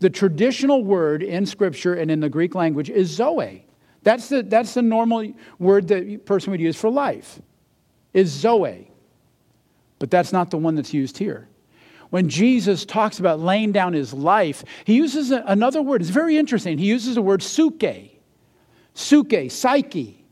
[0.00, 3.66] the traditional word in Scripture and in the Greek language is zoe.
[4.02, 7.40] That's the, that's the normal word that a person would use for life,
[8.14, 8.90] is zoe.
[9.98, 11.48] But that's not the one that's used here.
[12.10, 16.00] When Jesus talks about laying down his life, he uses another word.
[16.00, 16.78] It's very interesting.
[16.78, 17.82] He uses the word suke,
[18.94, 20.24] suke, psyche,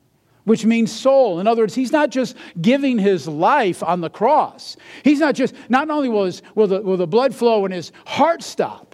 [0.44, 1.40] which means soul.
[1.40, 4.76] In other words, he's not just giving his life on the cross.
[5.02, 7.92] He's not just, not only will, his, will, the, will the blood flow and his
[8.06, 8.85] heart stop,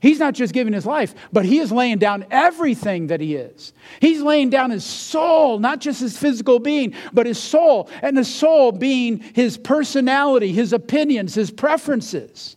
[0.00, 3.74] He's not just giving his life, but he is laying down everything that he is.
[4.00, 8.24] He's laying down his soul, not just his physical being, but his soul, and the
[8.24, 12.56] soul being his personality, his opinions, his preferences.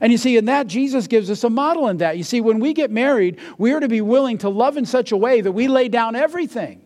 [0.00, 2.18] And you see, in that, Jesus gives us a model in that.
[2.18, 5.10] You see, when we get married, we are to be willing to love in such
[5.10, 6.82] a way that we lay down everything.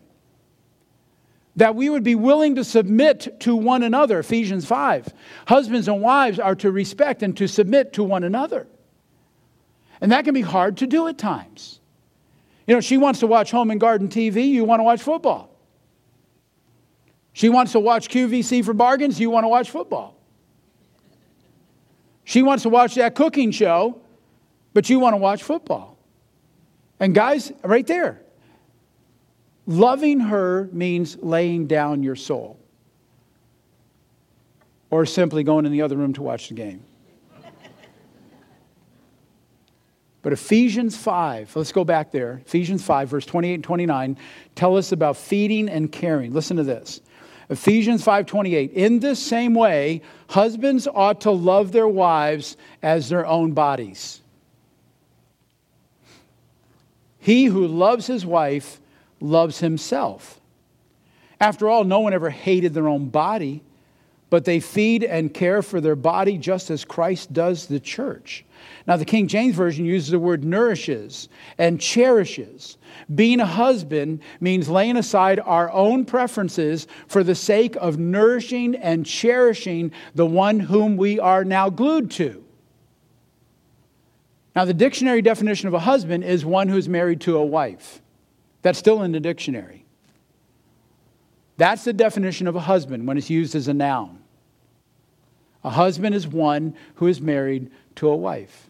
[1.57, 4.19] That we would be willing to submit to one another.
[4.19, 5.13] Ephesians 5.
[5.47, 8.65] Husbands and wives are to respect and to submit to one another.
[10.03, 11.79] And that can be hard to do at times.
[12.67, 15.49] You know, she wants to watch Home and Garden TV, you want to watch football.
[17.31, 20.17] She wants to watch QVC for bargains, you want to watch football.
[22.25, 24.01] She wants to watch that cooking show,
[24.73, 25.97] but you want to watch football.
[26.99, 28.21] And guys, right there,
[29.65, 32.59] loving her means laying down your soul
[34.89, 36.83] or simply going in the other room to watch the game.
[40.23, 42.41] But Ephesians 5, let's go back there.
[42.45, 44.17] Ephesians 5, verse 28 and 29,
[44.55, 46.33] tell us about feeding and caring.
[46.33, 47.01] Listen to this.
[47.49, 53.51] Ephesians 5:28 In this same way husbands ought to love their wives as their own
[53.51, 54.21] bodies.
[57.19, 58.79] He who loves his wife
[59.19, 60.39] loves himself.
[61.39, 63.61] After all no one ever hated their own body
[64.33, 68.43] but they feed and care for their body just as Christ does the church.
[68.85, 72.77] Now, the King James Version uses the word nourishes and cherishes.
[73.13, 79.05] Being a husband means laying aside our own preferences for the sake of nourishing and
[79.05, 82.43] cherishing the one whom we are now glued to.
[84.55, 88.01] Now, the dictionary definition of a husband is one who's married to a wife.
[88.61, 89.85] That's still in the dictionary.
[91.57, 94.19] That's the definition of a husband when it's used as a noun.
[95.63, 98.69] A husband is one who is married to a wife.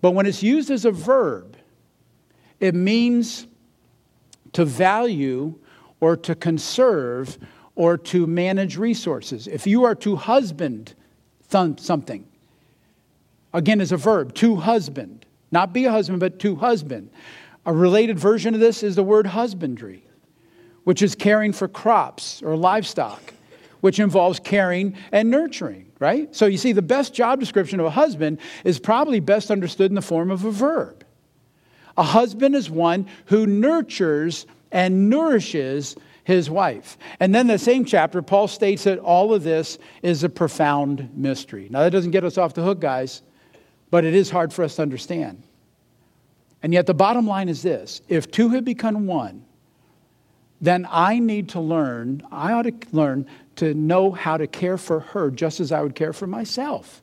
[0.00, 1.56] But when it's used as a verb,
[2.60, 3.46] it means
[4.52, 5.58] to value
[6.00, 7.38] or to conserve
[7.74, 9.46] or to manage resources.
[9.46, 10.94] If you are to husband
[11.48, 12.26] something,
[13.52, 17.10] again, as a verb, to husband, not be a husband, but to husband.
[17.66, 20.04] A related version of this is the word husbandry,
[20.84, 23.34] which is caring for crops or livestock
[23.80, 26.34] which involves caring and nurturing, right?
[26.34, 29.94] So you see, the best job description of a husband is probably best understood in
[29.94, 31.04] the form of a verb.
[31.96, 36.98] A husband is one who nurtures and nourishes his wife.
[37.20, 41.68] And then the same chapter, Paul states that all of this is a profound mystery.
[41.70, 43.22] Now, that doesn't get us off the hook, guys,
[43.90, 45.42] but it is hard for us to understand.
[46.62, 49.44] And yet, the bottom line is this if two have become one,
[50.60, 53.26] then I need to learn, I ought to learn
[53.58, 57.02] to know how to care for her just as I would care for myself.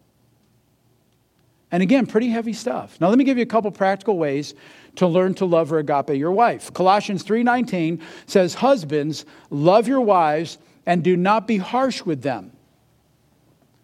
[1.72, 3.00] And again, pretty heavy stuff.
[3.02, 4.54] Now let me give you a couple practical ways
[4.96, 6.74] to learn to love or agape your wife.
[6.74, 12.52] Colossians 3:19 says, "Husbands, love your wives and do not be harsh with them."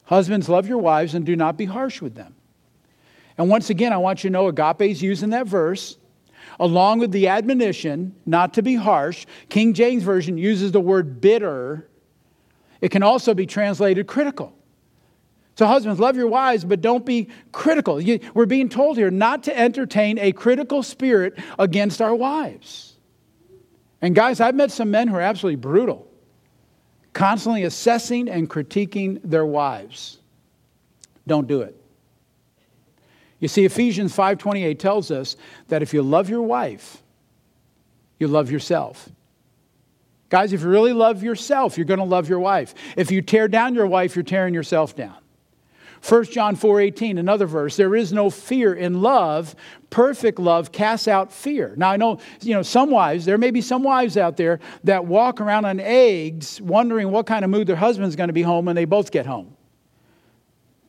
[0.06, 2.36] Husbands, love your wives and do not be harsh with them.
[3.38, 5.98] And once again, I want you to know agape is used in that verse
[6.60, 9.26] along with the admonition not to be harsh.
[9.50, 11.88] King James Version uses the word bitter
[12.82, 14.54] it can also be translated critical.
[15.56, 18.02] So, husbands, love your wives, but don't be critical.
[18.34, 22.96] We're being told here not to entertain a critical spirit against our wives.
[24.02, 26.08] And, guys, I've met some men who are absolutely brutal,
[27.14, 30.18] constantly assessing and critiquing their wives.
[31.28, 31.78] Don't do it.
[33.40, 35.36] You see, Ephesians 5:28 tells us
[35.68, 37.04] that if you love your wife,
[38.20, 39.10] you love yourself.
[40.32, 42.74] Guys, if you really love yourself, you're going to love your wife.
[42.96, 45.18] If you tear down your wife, you're tearing yourself down.
[46.08, 49.56] 1 John 4:18, another verse, there is no fear in love.
[49.90, 51.74] Perfect love casts out fear.
[51.78, 55.06] Now I know, you know, some wives, there may be some wives out there that
[55.06, 58.66] walk around on eggs wondering what kind of mood their husband's going to be home
[58.66, 59.56] when they both get home.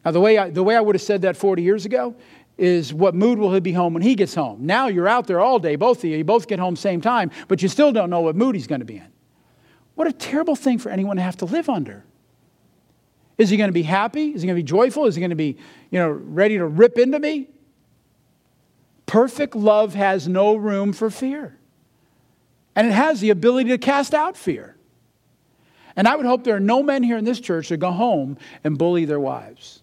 [0.05, 2.15] Now the way I, the way I would have said that 40 years ago
[2.57, 4.65] is what mood will he be home when he gets home.
[4.65, 7.33] Now you're out there all day, both of you, you both get home same time,
[7.49, 9.12] but you still don't know what mood he's going to be in.
[9.95, 12.05] What a terrible thing for anyone to have to live under.
[13.39, 14.35] Is he going to be happy?
[14.35, 15.07] Is he going to be joyful?
[15.07, 15.59] Is he going to be,
[15.91, 17.49] you know, ready to rip into me?
[19.07, 21.59] Perfect love has no room for fear.
[22.75, 24.77] And it has the ability to cast out fear.
[25.97, 28.39] And I would hope there are no men here in this church that go home
[28.65, 29.83] and bully their wives.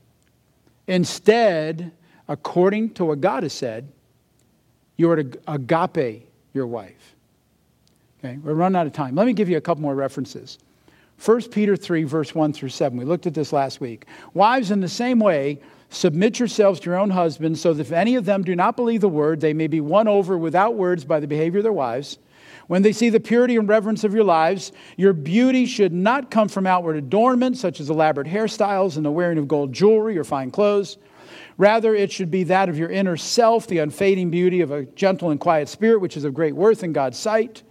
[0.87, 1.91] Instead,
[2.27, 3.91] according to what God has said,
[4.97, 7.15] you are to agape your wife.
[8.23, 9.15] Okay, we're running out of time.
[9.15, 10.59] Let me give you a couple more references.
[11.23, 12.97] 1 Peter 3, verse 1 through 7.
[12.97, 14.05] We looked at this last week.
[14.33, 15.59] Wives, in the same way,
[15.89, 19.01] submit yourselves to your own husbands, so that if any of them do not believe
[19.01, 22.19] the word, they may be won over without words by the behavior of their wives.
[22.67, 26.49] When they see the purity and reverence of your lives, your beauty should not come
[26.49, 30.51] from outward adornment, such as elaborate hairstyles and the wearing of gold jewelry or fine
[30.51, 30.97] clothes.
[31.57, 35.31] Rather, it should be that of your inner self, the unfading beauty of a gentle
[35.31, 37.63] and quiet spirit, which is of great worth in God's sight.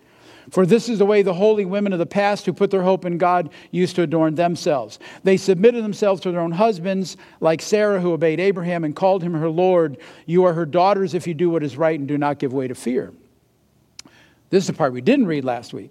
[0.51, 3.05] For this is the way the holy women of the past who put their hope
[3.05, 4.99] in God used to adorn themselves.
[5.23, 9.35] They submitted themselves to their own husbands, like Sarah, who obeyed Abraham and called him
[9.35, 9.99] her Lord.
[10.27, 12.69] You are her daughters if you do what is right and do not give way
[12.69, 13.13] to fear.
[14.51, 15.91] This is the part we didn't read last week.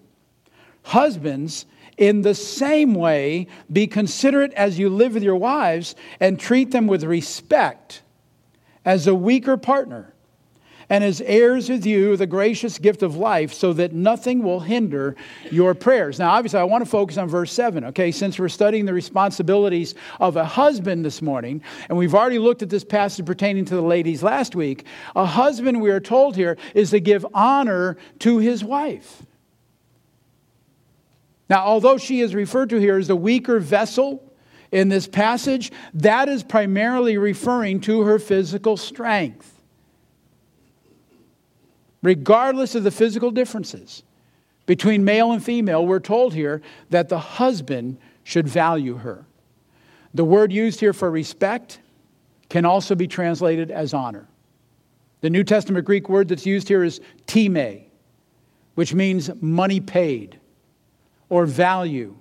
[0.82, 1.66] Husbands,
[1.98, 6.88] in the same way, be considerate as you live with your wives and treat them
[6.88, 8.02] with respect
[8.86, 10.14] as a weaker partner
[10.90, 15.16] and as heirs with you the gracious gift of life, so that nothing will hinder
[15.52, 16.20] your prayers.
[16.20, 18.12] Now, obviously, I want to focus on verse 7, okay?
[18.12, 22.70] Since we're studying the responsibilities of a husband this morning, and we've already looked at
[22.70, 24.86] this passage pertaining to the ladies last week,
[25.16, 29.24] a husband, we are told here, is to give honor to his wife.
[31.50, 34.24] Now, although she is referred to here as the weaker vessel,
[34.70, 39.57] in this passage, that is primarily referring to her physical strength
[42.08, 44.02] regardless of the physical differences
[44.66, 49.26] between male and female, we're told here that the husband should value her.
[50.14, 51.82] The word used here for respect
[52.48, 54.26] can also be translated as honor.
[55.20, 57.82] The New Testament Greek word that's used here is time,
[58.76, 60.40] which means money paid
[61.28, 62.16] or value,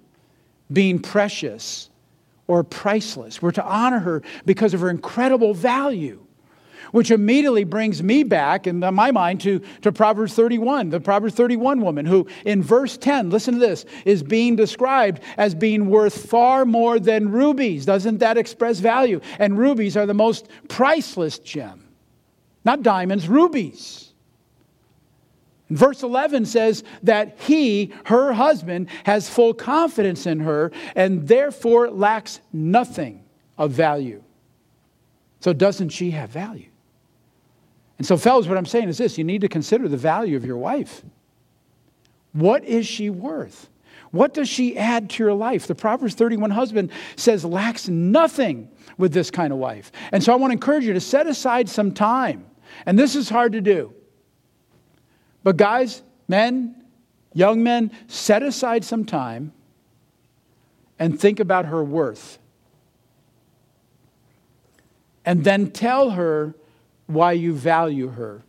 [0.72, 1.90] being precious
[2.48, 3.40] or priceless.
[3.40, 6.25] We're to honor her because of her incredible value
[6.92, 11.80] which immediately brings me back in my mind to, to Proverbs 31, the Proverbs 31
[11.80, 16.64] woman who, in verse 10, listen to this, is being described as being worth far
[16.64, 17.86] more than rubies.
[17.86, 19.20] Doesn't that express value?
[19.38, 21.84] And rubies are the most priceless gem.
[22.64, 24.06] Not diamonds, rubies.
[25.70, 32.40] Verse 11 says that he, her husband, has full confidence in her and therefore lacks
[32.52, 33.24] nothing
[33.58, 34.22] of value.
[35.40, 36.70] So, doesn't she have value?
[37.98, 40.44] And so, fellas, what I'm saying is this you need to consider the value of
[40.44, 41.02] your wife.
[42.32, 43.68] What is she worth?
[44.10, 45.66] What does she add to your life?
[45.66, 49.90] The Proverbs 31 husband says lacks nothing with this kind of wife.
[50.12, 52.46] And so I want to encourage you to set aside some time.
[52.84, 53.94] And this is hard to do.
[55.42, 56.84] But guys, men,
[57.32, 59.52] young men, set aside some time
[60.98, 62.38] and think about her worth.
[65.24, 66.54] And then tell her
[67.06, 68.42] why you value her.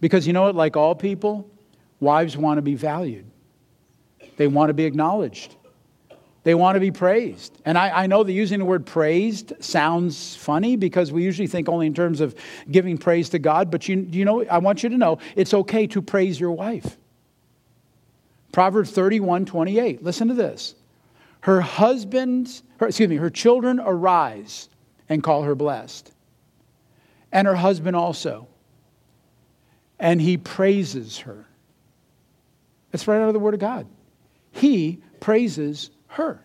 [0.00, 1.48] Because you know what, like all people,
[2.00, 3.24] wives want to be valued,
[4.36, 5.56] they want to be acknowledged.
[6.42, 7.58] They want to be praised.
[7.64, 11.70] And I, I know that using the word praised sounds funny because we usually think
[11.70, 12.34] only in terms of
[12.70, 15.86] giving praise to God, but you, you know, I want you to know it's okay
[15.86, 16.98] to praise your wife.
[18.52, 20.02] Proverbs 31 28.
[20.02, 20.74] Listen to this.
[21.40, 24.68] Her husband's, her, excuse me, her children arise
[25.08, 26.13] and call her blessed
[27.34, 28.46] and her husband also.
[29.98, 31.46] And he praises her.
[32.90, 33.86] That's right out of the Word of God.
[34.52, 36.40] He praises her.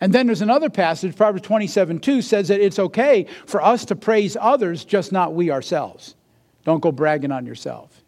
[0.00, 3.96] And then there's another passage, Proverbs 27 2 says that it's okay for us to
[3.96, 6.14] praise others, just not we ourselves.
[6.64, 8.02] Don't go bragging on yourself.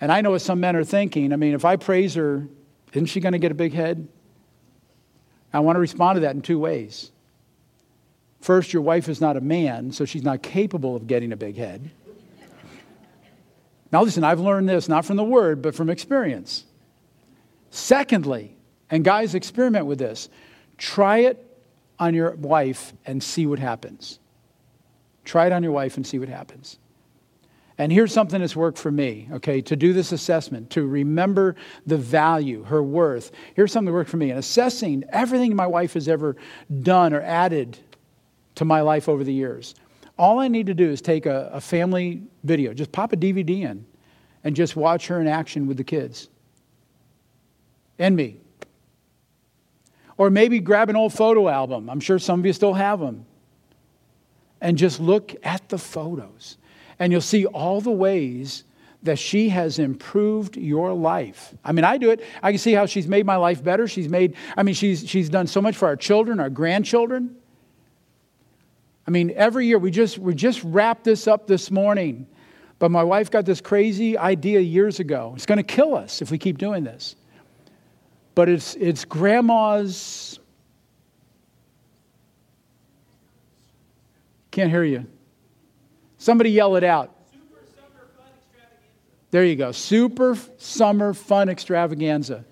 [0.00, 1.32] And I know what some men are thinking.
[1.32, 2.46] I mean, if I praise her,
[2.92, 4.06] isn't she going to get a big head?
[5.52, 7.10] I want to respond to that in two ways.
[8.44, 11.56] First, your wife is not a man, so she's not capable of getting a big
[11.56, 11.90] head.
[13.90, 16.64] Now, listen, I've learned this not from the word, but from experience.
[17.70, 18.54] Secondly,
[18.90, 20.28] and guys, experiment with this
[20.76, 21.42] try it
[21.98, 24.18] on your wife and see what happens.
[25.24, 26.78] Try it on your wife and see what happens.
[27.78, 31.96] And here's something that's worked for me, okay, to do this assessment, to remember the
[31.96, 33.32] value, her worth.
[33.54, 34.32] Here's something that worked for me.
[34.32, 36.36] In assessing everything my wife has ever
[36.82, 37.78] done or added
[38.56, 39.74] to my life over the years,
[40.18, 43.62] all I need to do is take a, a family video, just pop a DVD
[43.62, 43.84] in,
[44.44, 46.28] and just watch her in action with the kids
[47.98, 48.36] and me.
[50.16, 51.90] Or maybe grab an old photo album.
[51.90, 53.26] I'm sure some of you still have them.
[54.60, 56.56] And just look at the photos.
[56.98, 58.64] And you'll see all the ways
[59.02, 61.54] that she has improved your life.
[61.64, 62.22] I mean, I do it.
[62.42, 63.86] I can see how she's made my life better.
[63.86, 67.36] She's made, I mean, she's, she's done so much for our children, our grandchildren.
[69.06, 72.26] I mean, every year, we just, we just wrapped this up this morning.
[72.78, 75.32] But my wife got this crazy idea years ago.
[75.36, 77.16] It's going to kill us if we keep doing this
[78.34, 80.38] but it's, it's grandma's.
[84.50, 85.06] Can't hear you.
[86.18, 87.10] Somebody yell it out.
[89.30, 89.72] There you go.
[89.72, 92.44] Super Summer Fun Extravaganza.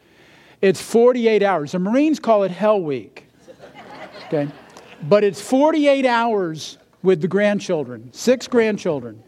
[0.60, 1.72] It's 48 hours.
[1.72, 3.26] The Marines call it Hell Week.
[4.28, 4.48] Okay?
[5.02, 9.22] But it's 48 hours with the grandchildren, six grandchildren,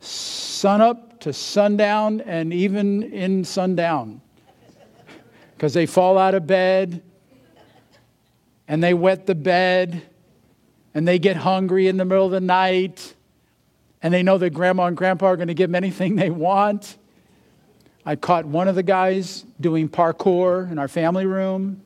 [0.00, 4.20] sun up to sundown and even in sundown
[5.54, 7.00] because they fall out of bed
[8.66, 10.02] and they wet the bed
[10.94, 13.14] and they get hungry in the middle of the night
[14.02, 16.98] and they know that grandma and grandpa are going to give them anything they want.
[18.04, 21.80] I caught one of the guys doing parkour in our family room.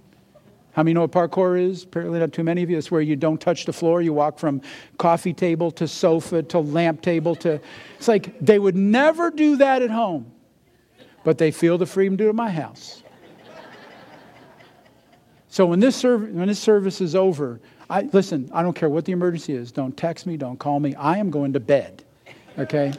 [0.76, 1.84] How many know what parkour is?
[1.84, 2.76] Apparently, not too many of you.
[2.76, 4.02] It's where you don't touch the floor.
[4.02, 4.60] You walk from
[4.98, 7.58] coffee table to sofa to lamp table to.
[7.96, 10.30] It's like they would never do that at home,
[11.24, 13.02] but they feel the freedom to do it at my house.
[15.48, 17.58] So when this, serv- when this service is over,
[17.88, 19.72] I, listen, I don't care what the emergency is.
[19.72, 20.94] Don't text me, don't call me.
[20.96, 22.04] I am going to bed,
[22.58, 22.92] okay?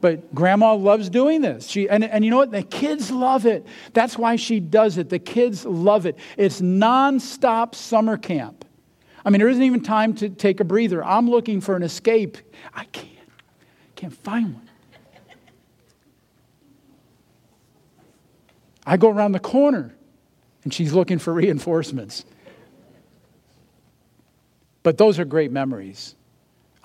[0.00, 1.66] But grandma loves doing this.
[1.66, 2.52] She, and, and you know what?
[2.52, 3.66] The kids love it.
[3.94, 5.08] That's why she does it.
[5.08, 6.16] The kids love it.
[6.36, 8.64] It's nonstop summer camp.
[9.24, 11.04] I mean, there isn't even time to take a breather.
[11.04, 12.38] I'm looking for an escape.
[12.72, 13.08] I can't.
[13.96, 14.70] Can't find one.
[18.86, 19.94] I go around the corner
[20.64, 22.24] and she's looking for reinforcements.
[24.82, 26.14] But those are great memories.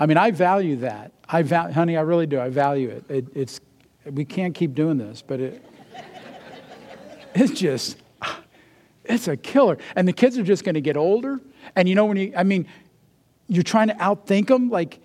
[0.03, 1.13] I mean, I value that.
[1.29, 2.37] I val- honey, I really do.
[2.37, 3.05] I value it.
[3.09, 3.25] it.
[3.33, 3.61] It's
[4.03, 5.65] we can't keep doing this, but it
[7.33, 7.95] it's just
[9.05, 9.77] it's a killer.
[9.95, 11.39] And the kids are just going to get older.
[11.77, 12.67] And you know when you I mean,
[13.47, 14.99] you're trying to outthink them like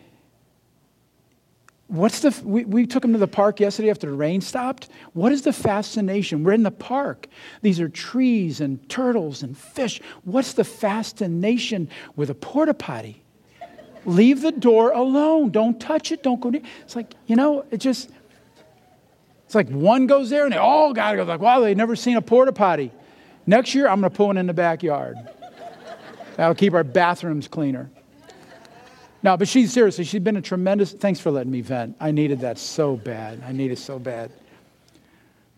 [1.87, 4.91] What's the, we, we took them to the park yesterday after the rain stopped.
[5.15, 6.45] What is the fascination?
[6.45, 7.29] We're in the park.
[7.63, 10.03] These are trees and turtles and fish.
[10.25, 13.23] What's the fascination with a porta potty?
[14.09, 15.51] Leave the door alone.
[15.51, 16.23] Don't touch it.
[16.23, 16.63] Don't go near.
[16.83, 18.09] It's like, you know, it just,
[19.45, 21.25] it's like one goes there and they all got to go.
[21.25, 22.91] Like, wow, they've never seen a porta potty.
[23.47, 25.17] Next year, I'm going to put one in the backyard.
[26.37, 27.91] That'll keep our bathrooms cleaner.
[29.23, 31.95] No, but she's seriously, she's been a tremendous, thanks for letting me vent.
[32.01, 33.43] I needed that so bad.
[33.47, 34.31] I need it so bad.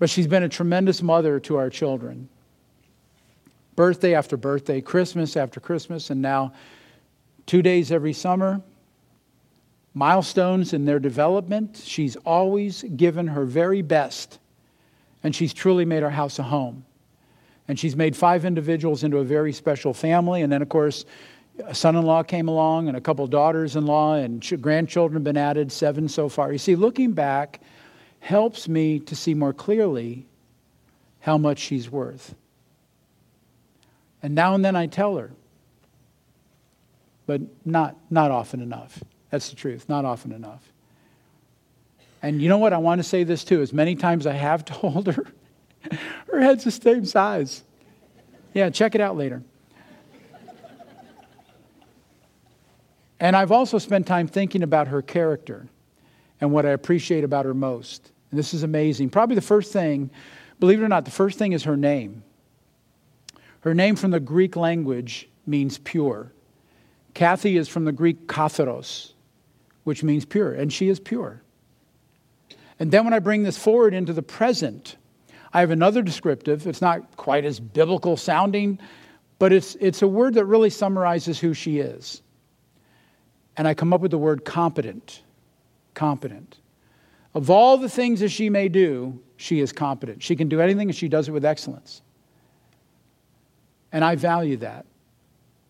[0.01, 2.29] But she's been a tremendous mother to our children.
[3.77, 6.53] Birthday after birthday, Christmas after Christmas, and now
[7.47, 8.61] two days every summer.
[9.95, 11.81] Milestones in their development.
[11.85, 14.39] She's always given her very best,
[15.23, 16.85] and she's truly made our house a home.
[17.67, 20.43] And she's made five individuals into a very special family.
[20.43, 21.05] And then, of course,
[21.67, 26.29] a son-in-law came along and a couple daughters-in-law and grandchildren have been added seven so
[26.29, 27.61] far you see looking back
[28.21, 30.27] helps me to see more clearly
[31.21, 32.35] how much she's worth
[34.23, 35.31] and now and then i tell her
[37.31, 40.73] but not not often enough that's the truth not often enough
[42.23, 44.65] and you know what i want to say this too as many times i have
[44.81, 45.25] told her
[46.27, 47.63] her head's the same size
[48.53, 49.45] yeah check it out later
[53.21, 55.69] And I've also spent time thinking about her character
[56.41, 58.11] and what I appreciate about her most.
[58.31, 59.11] And this is amazing.
[59.11, 60.11] Probably the first thing,
[60.59, 62.23] believe it or not, the first thing is her name.
[63.61, 66.33] Her name from the Greek language means pure.
[67.21, 69.13] Kathy is from the Greek katharos,
[69.85, 71.43] which means pure, and she is pure.
[72.79, 74.97] And then when I bring this forward into the present,
[75.53, 76.67] I have another descriptive.
[76.67, 78.79] It's not quite as biblical sounding,
[79.39, 82.23] but it's, it's a word that really summarizes who she is
[83.57, 85.21] and I come up with the word competent.
[85.93, 86.57] Competent.
[87.35, 90.23] Of all the things that she may do, she is competent.
[90.23, 92.01] She can do anything and she does it with excellence.
[93.93, 94.87] And I value that.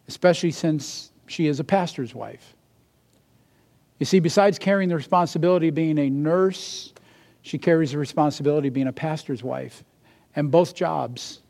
[0.07, 2.54] especially since she is a pastor's wife.
[3.98, 6.92] You see, besides carrying the responsibility of being a nurse,
[7.42, 9.84] she carries the responsibility of being a pastor's wife.
[10.34, 11.40] And both jobs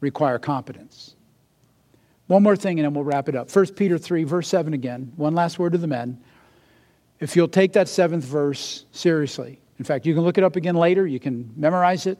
[0.00, 1.14] require competence.
[2.26, 3.54] One more thing, and then we'll wrap it up.
[3.54, 5.12] 1 Peter 3, verse 7 again.
[5.16, 6.20] One last word to the men.
[7.20, 10.74] If you'll take that seventh verse seriously, in fact, you can look it up again
[10.74, 12.18] later, you can memorize it.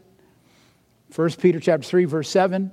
[1.14, 2.70] 1 Peter chapter 3, verse 7.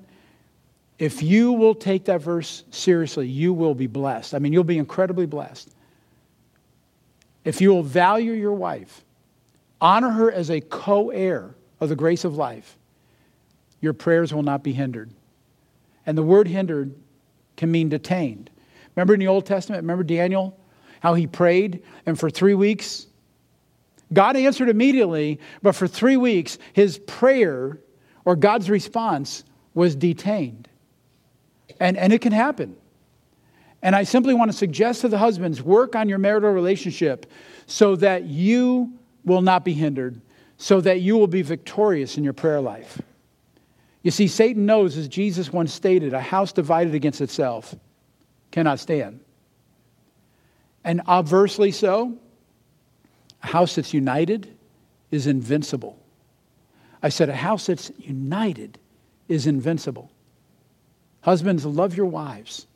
[1.02, 4.36] If you will take that verse seriously, you will be blessed.
[4.36, 5.74] I mean, you'll be incredibly blessed.
[7.44, 9.04] If you will value your wife,
[9.82, 12.78] honor her as a co heir of the grace of life,
[13.80, 15.10] your prayers will not be hindered.
[16.06, 16.94] And the word hindered
[17.58, 18.52] can mean detained.
[18.96, 20.56] Remember in the Old Testament, remember Daniel,
[21.00, 23.08] how he prayed, and for three weeks,
[24.14, 27.80] God answered immediately, but for three weeks, his prayer
[28.24, 29.44] or God's response
[29.74, 30.68] was detained.
[31.82, 32.78] And, and it can happen.
[33.82, 37.26] And I simply want to suggest to the husbands work on your marital relationship
[37.66, 38.94] so that you
[39.26, 40.22] will not be hindered,
[40.58, 43.02] so that you will be victorious in your prayer life.
[44.04, 47.74] You see, Satan knows, as Jesus once stated, a house divided against itself
[48.52, 49.20] cannot stand.
[50.84, 52.16] And obversely so,
[53.42, 54.56] a house that's united
[55.10, 55.98] is invincible.
[57.02, 58.78] I said, a house that's united
[59.28, 60.12] is invincible.
[61.22, 62.68] Husbands, love your wives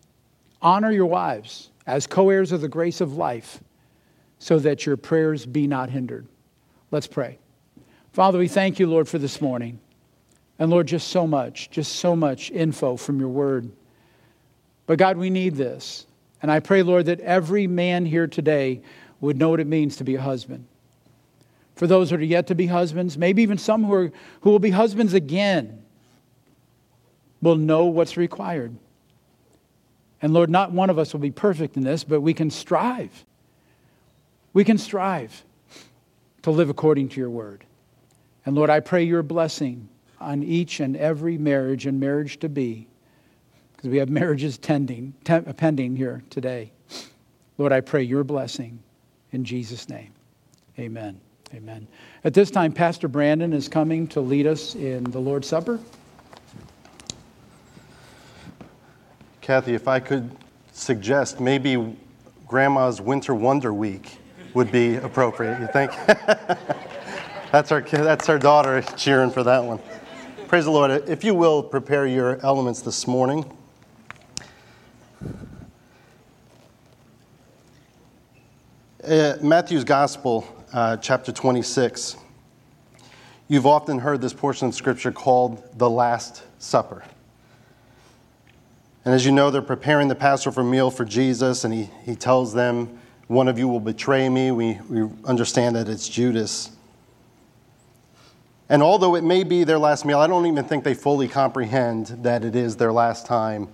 [0.65, 3.61] Honor your wives as co heirs of the grace of life
[4.39, 6.25] so that your prayers be not hindered.
[6.89, 7.37] Let's pray.
[8.13, 9.79] Father, we thank you, Lord, for this morning.
[10.57, 13.71] And Lord, just so much, just so much info from your word.
[14.87, 16.07] But God, we need this.
[16.41, 18.81] And I pray, Lord, that every man here today
[19.21, 20.65] would know what it means to be a husband.
[21.75, 24.59] For those that are yet to be husbands, maybe even some who, are, who will
[24.59, 25.84] be husbands again,
[27.45, 28.75] will know what's required.
[30.21, 33.23] And Lord, not one of us will be perfect in this, but we can strive.
[34.53, 35.43] We can strive
[36.41, 37.63] to live according to your word.
[38.45, 39.87] And Lord, I pray your blessing
[40.19, 42.87] on each and every marriage and marriage to be,
[43.75, 46.71] because we have marriages tending, pending here today.
[47.57, 48.79] Lord, I pray your blessing
[49.31, 50.11] in Jesus' name.
[50.79, 51.21] Amen.
[51.53, 51.87] Amen.
[52.23, 55.79] At this time, Pastor Brandon is coming to lead us in the Lord's Supper.
[59.45, 60.31] Kathy, if I could
[60.73, 61.95] suggest maybe
[62.47, 64.17] Grandma's Winter Wonder Week
[64.55, 65.91] would be appropriate, you think?
[67.51, 69.79] that's, our, that's our daughter cheering for that one.
[70.47, 70.89] Praise the Lord.
[71.07, 73.45] If you will, prepare your elements this morning.
[79.07, 82.17] Uh, Matthew's Gospel, uh, chapter 26.
[83.47, 87.03] You've often heard this portion of Scripture called the Last Supper.
[89.05, 92.55] And as you know, they're preparing the Passover meal for Jesus, and he, he tells
[92.55, 94.49] them, One of you will betray me.
[94.49, 96.71] We, we understand that it's Judas.
[98.67, 102.07] And although it may be their last meal, I don't even think they fully comprehend
[102.23, 103.67] that it is their last time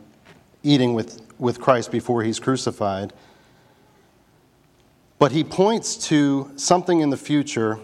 [0.64, 3.14] eating with, with Christ before he's crucified.
[5.18, 7.80] But he points to something in the future.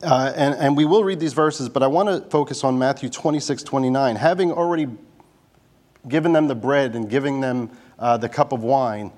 [0.00, 3.08] Uh, and, and we will read these verses, but I want to focus on Matthew
[3.08, 4.16] 26, 29.
[4.16, 4.86] Having already
[6.08, 9.12] giving them the bread and giving them uh, the cup of wine,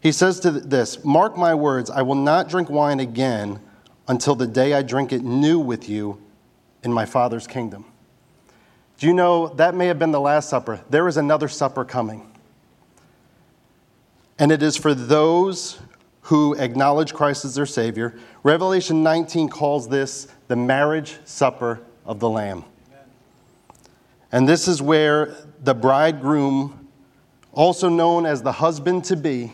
[0.00, 3.60] he says to this Mark my words, I will not drink wine again
[4.08, 6.20] until the day I drink it new with you
[6.82, 7.84] in my Father's kingdom.
[8.98, 10.80] Do you know that may have been the last supper?
[10.90, 12.28] There is another supper coming.
[14.38, 15.78] And it is for those
[16.22, 18.14] who acknowledge Christ as their Savior.
[18.42, 22.64] Revelation 19 calls this the marriage supper of the Lamb.
[24.32, 26.88] And this is where the bridegroom,
[27.52, 29.52] also known as the husband to be,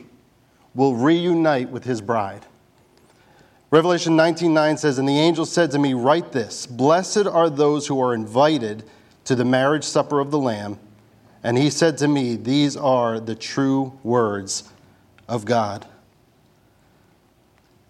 [0.74, 2.46] will reunite with his bride.
[3.70, 8.00] Revelation 19:9 says, "And the angel said to me, write this: Blessed are those who
[8.00, 8.84] are invited
[9.24, 10.78] to the marriage supper of the Lamb."
[11.42, 14.64] And he said to me, These are the true words
[15.28, 15.86] of God.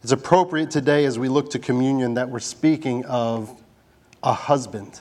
[0.03, 3.61] It's appropriate today as we look to communion that we're speaking of
[4.23, 5.01] a husband.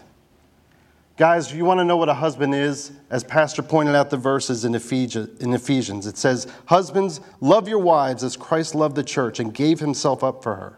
[1.17, 2.91] Guys, you want to know what a husband is?
[3.09, 8.37] As Pastor pointed out the verses in Ephesians, it says, Husbands, love your wives as
[8.37, 10.77] Christ loved the church and gave himself up for her,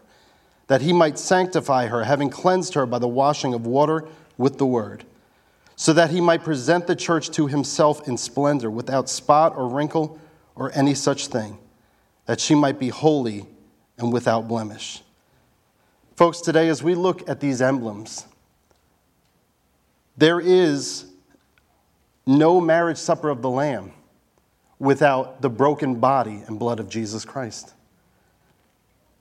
[0.66, 4.64] that he might sanctify her, having cleansed her by the washing of water with the
[4.64, 5.04] word,
[5.76, 10.18] so that he might present the church to himself in splendor, without spot or wrinkle
[10.54, 11.58] or any such thing,
[12.24, 13.44] that she might be holy
[13.98, 15.02] and without blemish.
[16.16, 18.24] Folks, today, as we look at these emblems,
[20.16, 21.06] there is
[22.26, 23.92] no marriage supper of the Lamb.
[24.78, 27.74] without the broken body and blood of Jesus Christ.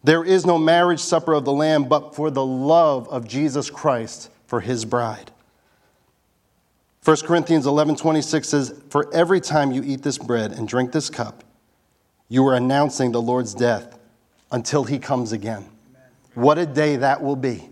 [0.04, 4.30] There is no marriage supper of the Lamb but for the love of Jesus Christ
[4.48, 5.32] for his bride.
[7.04, 11.10] 1 Corinthians 11 26 says, For every time you eat this bread and drink this
[11.10, 11.44] cup,
[12.30, 13.98] you are announcing the Lord's death
[14.52, 15.66] until he comes again.
[16.36, 17.70] What a day that will be.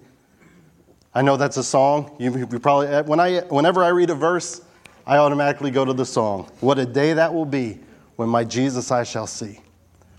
[1.13, 2.15] I know that's a song.
[2.19, 4.61] You, you probably, eh, when I, whenever I read a verse,
[5.05, 6.49] I automatically go to the song.
[6.59, 7.79] What a day that will be
[8.17, 9.59] when my Jesus I shall see.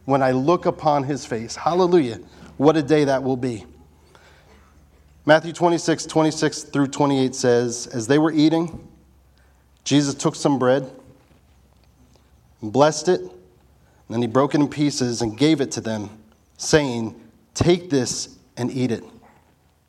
[0.07, 1.55] When I look upon his face.
[1.55, 2.21] Hallelujah.
[2.57, 3.67] What a day that will be.
[5.27, 8.89] Matthew 26, 26 through 28 says, As they were eating,
[9.85, 10.91] Jesus took some bread,
[12.62, 13.31] and blessed it, and
[14.09, 16.09] then he broke it in pieces and gave it to them,
[16.57, 17.15] saying,
[17.53, 19.05] Take this and eat it,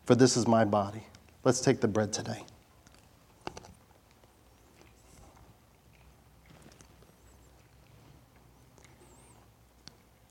[0.10, 1.04] for this is my body.
[1.44, 2.44] Let's take the bread today.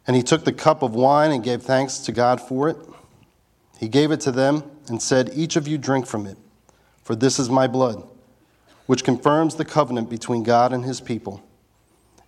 [0.04, 2.76] And he took the cup of wine and gave thanks to God for it.
[3.78, 6.38] He gave it to them and said, Each of you drink from it,
[7.04, 8.04] for this is my blood,
[8.86, 11.40] which confirms the covenant between God and his people.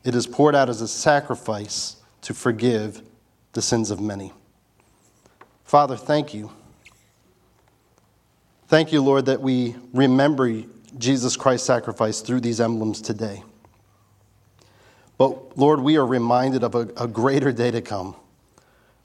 [0.05, 3.03] It is poured out as a sacrifice to forgive
[3.55, 4.33] the sins of many.
[5.65, 6.53] Father, thank you.
[8.71, 10.63] Thank you, Lord, that we remember
[10.97, 13.43] Jesus Christ's sacrifice through these emblems today.
[15.19, 18.15] But Lord, we are reminded of a, a greater day to come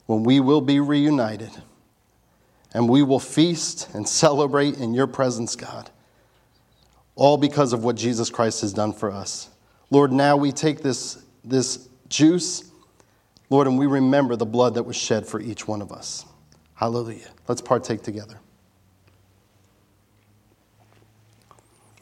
[0.06, 1.50] when we will be reunited
[2.74, 5.90] and we will feast and celebrate in your presence, God,
[7.16, 9.50] all because of what Jesus Christ has done for us.
[9.90, 12.70] Lord, now we take this, this juice,
[13.50, 16.24] Lord, and we remember the blood that was shed for each one of us.
[16.74, 17.30] Hallelujah.
[17.48, 18.38] Let's partake together.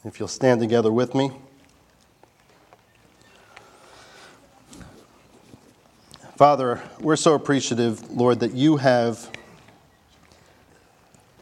[0.04, 1.30] If you'll stand together with me.
[6.36, 9.30] Father, we're so appreciative, Lord, that you have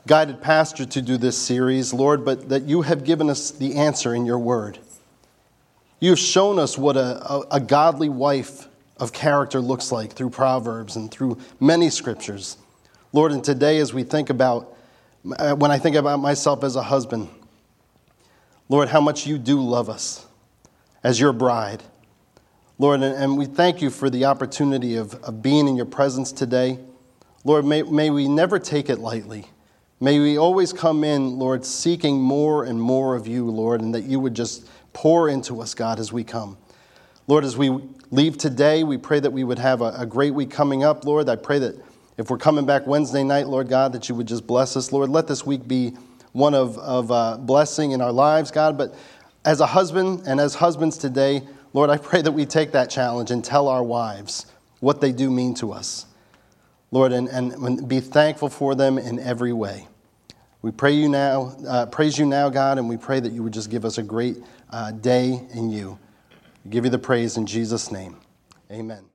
[0.06, 4.14] guided Pastor to do this series, Lord, but that you have given us the answer
[4.14, 4.78] in your word.
[5.98, 8.68] You have shown us what a, a, a godly wife
[8.98, 12.58] of character looks like through Proverbs and through many scriptures.
[13.12, 14.76] Lord, and today as we think about,
[15.36, 17.28] uh, when I think about myself as a husband,
[18.72, 20.24] Lord, how much you do love us
[21.04, 21.82] as your bride.
[22.78, 26.78] Lord, and we thank you for the opportunity of, of being in your presence today.
[27.44, 29.44] Lord, may, may we never take it lightly.
[30.00, 34.04] May we always come in, Lord, seeking more and more of you, Lord, and that
[34.04, 36.56] you would just pour into us, God, as we come.
[37.26, 37.78] Lord, as we
[38.10, 41.28] leave today, we pray that we would have a, a great week coming up, Lord.
[41.28, 41.74] I pray that
[42.16, 45.10] if we're coming back Wednesday night, Lord God, that you would just bless us, Lord.
[45.10, 45.92] Let this week be
[46.32, 48.76] one of, of uh, blessing in our lives, God.
[48.76, 48.94] But
[49.44, 51.42] as a husband and as husbands today,
[51.72, 54.46] Lord, I pray that we take that challenge and tell our wives
[54.80, 56.06] what they do mean to us.
[56.90, 59.88] Lord, and, and be thankful for them in every way.
[60.60, 63.52] We pray you now, uh, praise you now, God, and we pray that you would
[63.52, 64.36] just give us a great
[64.70, 65.98] uh, day in you.
[66.64, 68.16] We give you the praise in Jesus' name.
[68.70, 69.11] Amen.